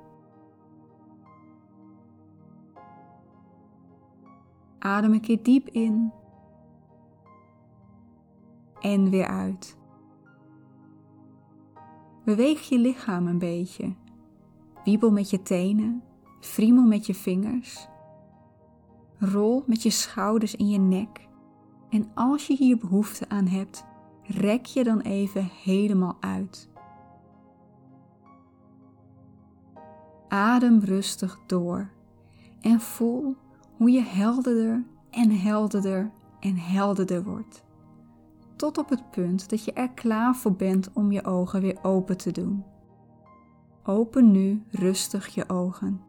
Adem 4.80 5.14
een 5.14 5.22
keer 5.22 5.44
diep 5.44 5.68
in 5.68 6.12
en 8.80 9.10
weer 9.10 9.28
uit. 9.28 9.77
Beweeg 12.28 12.62
je 12.62 12.80
lichaam 12.80 13.28
een 13.28 13.40
beetje. 13.40 13.94
Wiebel 14.84 15.12
met 15.12 15.30
je 15.30 15.42
tenen, 15.42 16.04
friemel 16.40 16.84
met 16.84 17.06
je 17.06 17.14
vingers 17.14 17.88
Rol 19.20 19.64
met 19.66 19.84
je 19.84 19.90
schouders 19.90 20.56
in 20.56 20.70
je 20.70 20.78
nek. 20.78 21.28
En 21.90 22.12
als 22.14 22.48
je 22.48 22.56
hier 22.56 22.78
behoefte 22.78 23.30
aan 23.30 23.48
hebt, 23.48 23.86
rek 24.24 24.66
je 24.66 24.84
dan 24.84 25.00
even 25.00 25.50
helemaal 25.64 26.18
uit. 26.20 26.70
Adem 30.28 30.80
rustig 30.80 31.40
door 31.46 31.90
en 32.62 32.80
voel 32.80 33.36
hoe 33.78 33.92
je 33.92 34.02
helderder 34.02 34.86
en 35.10 35.32
helderder 35.32 36.12
en 36.40 36.56
helderder 36.56 37.24
wordt. 37.24 37.66
Tot 38.58 38.78
op 38.78 38.90
het 38.90 39.12
punt 39.12 39.50
dat 39.50 39.66
je 39.66 39.74
er 39.74 39.92
klaar 39.92 40.36
voor 40.36 40.56
bent 40.56 40.94
om 40.94 41.12
je 41.12 41.24
ogen 41.24 41.62
weer 41.62 41.84
open 41.84 42.18
te 42.18 42.32
doen. 42.32 42.66
Open 43.84 44.32
nu 44.32 44.64
rustig 44.70 45.28
je 45.28 45.50
ogen. 45.50 46.02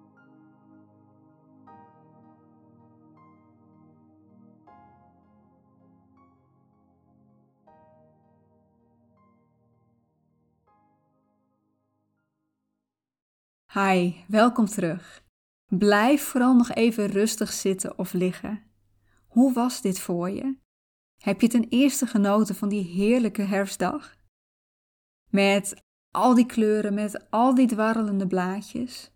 Hi, 13.72 14.14
welkom 14.28 14.66
terug. 14.66 15.24
Blijf 15.66 16.22
vooral 16.22 16.54
nog 16.54 16.70
even 16.70 17.06
rustig 17.06 17.52
zitten 17.52 17.98
of 17.98 18.12
liggen. 18.12 18.62
Hoe 19.26 19.52
was 19.52 19.80
dit 19.80 20.00
voor 20.00 20.30
je? 20.30 20.66
Heb 21.18 21.40
je 21.40 21.48
ten 21.48 21.66
eerste 21.68 22.06
genoten 22.06 22.54
van 22.54 22.68
die 22.68 22.84
heerlijke 22.84 23.42
herfstdag? 23.42 24.16
Met 25.30 25.82
al 26.10 26.34
die 26.34 26.46
kleuren, 26.46 26.94
met 26.94 27.30
al 27.30 27.54
die 27.54 27.66
dwarrelende 27.66 28.26
blaadjes? 28.26 29.10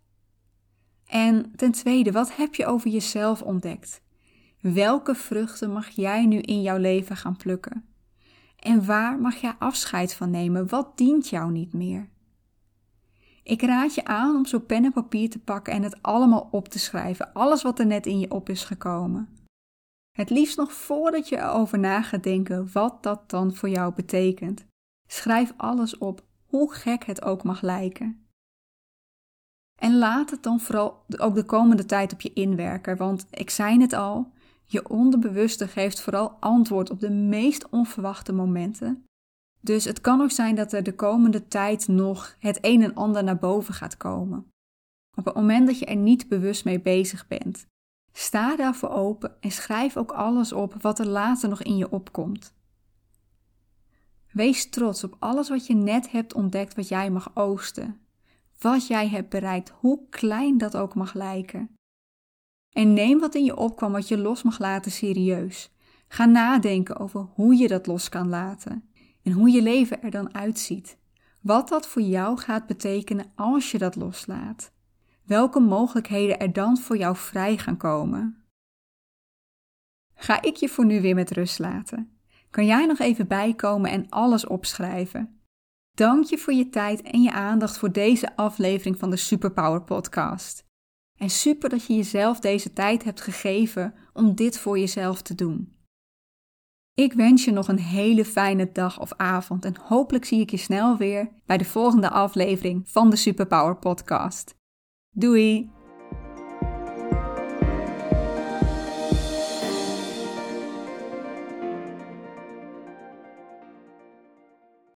En 1.06 1.52
ten 1.56 1.72
tweede, 1.72 2.12
wat 2.12 2.36
heb 2.36 2.54
je 2.54 2.66
over 2.66 2.90
jezelf 2.90 3.42
ontdekt? 3.42 4.02
Welke 4.60 5.14
vruchten 5.14 5.72
mag 5.72 5.88
jij 5.88 6.26
nu 6.26 6.38
in 6.38 6.62
jouw 6.62 6.76
leven 6.76 7.16
gaan 7.16 7.36
plukken? 7.36 7.84
En 8.56 8.86
waar 8.86 9.18
mag 9.18 9.34
jij 9.34 9.54
afscheid 9.58 10.14
van 10.14 10.30
nemen? 10.30 10.68
Wat 10.68 10.96
dient 10.96 11.28
jou 11.28 11.52
niet 11.52 11.72
meer? 11.72 12.08
Ik 13.42 13.62
raad 13.62 13.94
je 13.94 14.04
aan 14.04 14.36
om 14.36 14.46
zo 14.46 14.58
pen 14.58 14.84
en 14.84 14.92
papier 14.92 15.30
te 15.30 15.38
pakken 15.38 15.72
en 15.72 15.82
het 15.82 16.02
allemaal 16.02 16.48
op 16.50 16.68
te 16.68 16.78
schrijven, 16.78 17.32
alles 17.32 17.62
wat 17.62 17.78
er 17.78 17.86
net 17.86 18.06
in 18.06 18.18
je 18.18 18.30
op 18.30 18.48
is 18.48 18.64
gekomen. 18.64 19.28
Het 20.12 20.30
liefst 20.30 20.56
nog 20.56 20.72
voordat 20.72 21.28
je 21.28 21.36
erover 21.36 21.78
na 21.78 22.02
gaat 22.02 22.22
denken 22.22 22.72
wat 22.72 23.02
dat 23.02 23.30
dan 23.30 23.54
voor 23.54 23.68
jou 23.68 23.94
betekent. 23.94 24.64
Schrijf 25.08 25.52
alles 25.56 25.98
op, 25.98 26.24
hoe 26.46 26.72
gek 26.72 27.04
het 27.04 27.22
ook 27.22 27.42
mag 27.42 27.60
lijken. 27.60 28.26
En 29.80 29.98
laat 29.98 30.30
het 30.30 30.42
dan 30.42 30.60
vooral 30.60 31.04
ook 31.16 31.34
de 31.34 31.44
komende 31.44 31.84
tijd 31.84 32.12
op 32.12 32.20
je 32.20 32.32
inwerken, 32.32 32.96
want 32.96 33.26
ik 33.30 33.50
zei 33.50 33.80
het 33.80 33.92
al, 33.92 34.32
je 34.64 34.88
onderbewuste 34.88 35.68
geeft 35.68 36.00
vooral 36.00 36.30
antwoord 36.30 36.90
op 36.90 37.00
de 37.00 37.10
meest 37.10 37.68
onverwachte 37.68 38.32
momenten 38.32 39.04
dus 39.64 39.84
het 39.84 40.00
kan 40.00 40.20
ook 40.20 40.30
zijn 40.30 40.54
dat 40.54 40.72
er 40.72 40.82
de 40.82 40.94
komende 40.94 41.48
tijd 41.48 41.88
nog 41.88 42.36
het 42.38 42.58
een 42.60 42.82
en 42.82 42.94
ander 42.94 43.24
naar 43.24 43.38
boven 43.38 43.74
gaat 43.74 43.96
komen. 43.96 44.52
Op 45.16 45.24
het 45.24 45.34
moment 45.34 45.66
dat 45.66 45.78
je 45.78 45.86
er 45.86 45.96
niet 45.96 46.28
bewust 46.28 46.64
mee 46.64 46.80
bezig 46.80 47.26
bent, 47.28 47.66
sta 48.12 48.56
daarvoor 48.56 48.88
open 48.88 49.36
en 49.40 49.50
schrijf 49.50 49.96
ook 49.96 50.12
alles 50.12 50.52
op 50.52 50.74
wat 50.82 50.98
er 50.98 51.06
later 51.06 51.48
nog 51.48 51.62
in 51.62 51.76
je 51.76 51.90
opkomt. 51.90 52.54
Wees 54.32 54.70
trots 54.70 55.04
op 55.04 55.16
alles 55.18 55.48
wat 55.48 55.66
je 55.66 55.74
net 55.74 56.10
hebt 56.10 56.34
ontdekt 56.34 56.74
wat 56.74 56.88
jij 56.88 57.10
mag 57.10 57.30
oosten. 57.34 58.00
Wat 58.58 58.86
jij 58.86 59.08
hebt 59.08 59.28
bereikt, 59.28 59.72
hoe 59.78 60.08
klein 60.10 60.58
dat 60.58 60.76
ook 60.76 60.94
mag 60.94 61.14
lijken. 61.14 61.74
En 62.70 62.92
neem 62.92 63.18
wat 63.18 63.34
in 63.34 63.44
je 63.44 63.56
opkwam 63.56 63.92
wat 63.92 64.08
je 64.08 64.18
los 64.18 64.42
mag 64.42 64.58
laten 64.58 64.92
serieus. 64.92 65.70
Ga 66.08 66.24
nadenken 66.24 66.96
over 66.98 67.20
hoe 67.20 67.56
je 67.56 67.68
dat 67.68 67.86
los 67.86 68.08
kan 68.08 68.28
laten 68.28 68.90
en 69.22 69.32
hoe 69.32 69.50
je 69.50 69.62
leven 69.62 70.02
er 70.02 70.10
dan 70.10 70.34
uitziet. 70.34 70.98
Wat 71.40 71.68
dat 71.68 71.86
voor 71.86 72.02
jou 72.02 72.38
gaat 72.38 72.66
betekenen 72.66 73.32
als 73.34 73.70
je 73.70 73.78
dat 73.78 73.96
loslaat. 73.96 74.72
Welke 75.32 75.60
mogelijkheden 75.60 76.38
er 76.38 76.52
dan 76.52 76.78
voor 76.78 76.96
jou 76.96 77.16
vrij 77.16 77.58
gaan 77.58 77.76
komen. 77.76 78.44
Ga 80.14 80.42
ik 80.42 80.56
je 80.56 80.68
voor 80.68 80.84
nu 80.84 81.00
weer 81.00 81.14
met 81.14 81.30
rust 81.30 81.58
laten? 81.58 82.20
Kan 82.50 82.66
jij 82.66 82.86
nog 82.86 82.98
even 82.98 83.28
bijkomen 83.28 83.90
en 83.90 84.08
alles 84.08 84.46
opschrijven? 84.46 85.40
Dank 85.96 86.24
je 86.24 86.38
voor 86.38 86.52
je 86.52 86.68
tijd 86.68 87.02
en 87.02 87.22
je 87.22 87.32
aandacht 87.32 87.78
voor 87.78 87.92
deze 87.92 88.36
aflevering 88.36 88.98
van 88.98 89.10
de 89.10 89.16
Superpower 89.16 89.82
Podcast. 89.82 90.64
En 91.18 91.30
super 91.30 91.68
dat 91.68 91.86
je 91.86 91.94
jezelf 91.94 92.40
deze 92.40 92.72
tijd 92.72 93.04
hebt 93.04 93.20
gegeven 93.20 93.94
om 94.12 94.34
dit 94.34 94.58
voor 94.58 94.78
jezelf 94.78 95.22
te 95.22 95.34
doen. 95.34 95.76
Ik 96.94 97.12
wens 97.12 97.44
je 97.44 97.52
nog 97.52 97.68
een 97.68 97.78
hele 97.78 98.24
fijne 98.24 98.72
dag 98.72 99.00
of 99.00 99.12
avond 99.12 99.64
en 99.64 99.76
hopelijk 99.76 100.24
zie 100.24 100.40
ik 100.40 100.50
je 100.50 100.56
snel 100.56 100.96
weer 100.96 101.28
bij 101.46 101.58
de 101.58 101.64
volgende 101.64 102.10
aflevering 102.10 102.88
van 102.88 103.10
de 103.10 103.16
Superpower 103.16 103.76
Podcast. 103.76 104.60
Doei! 105.14 105.68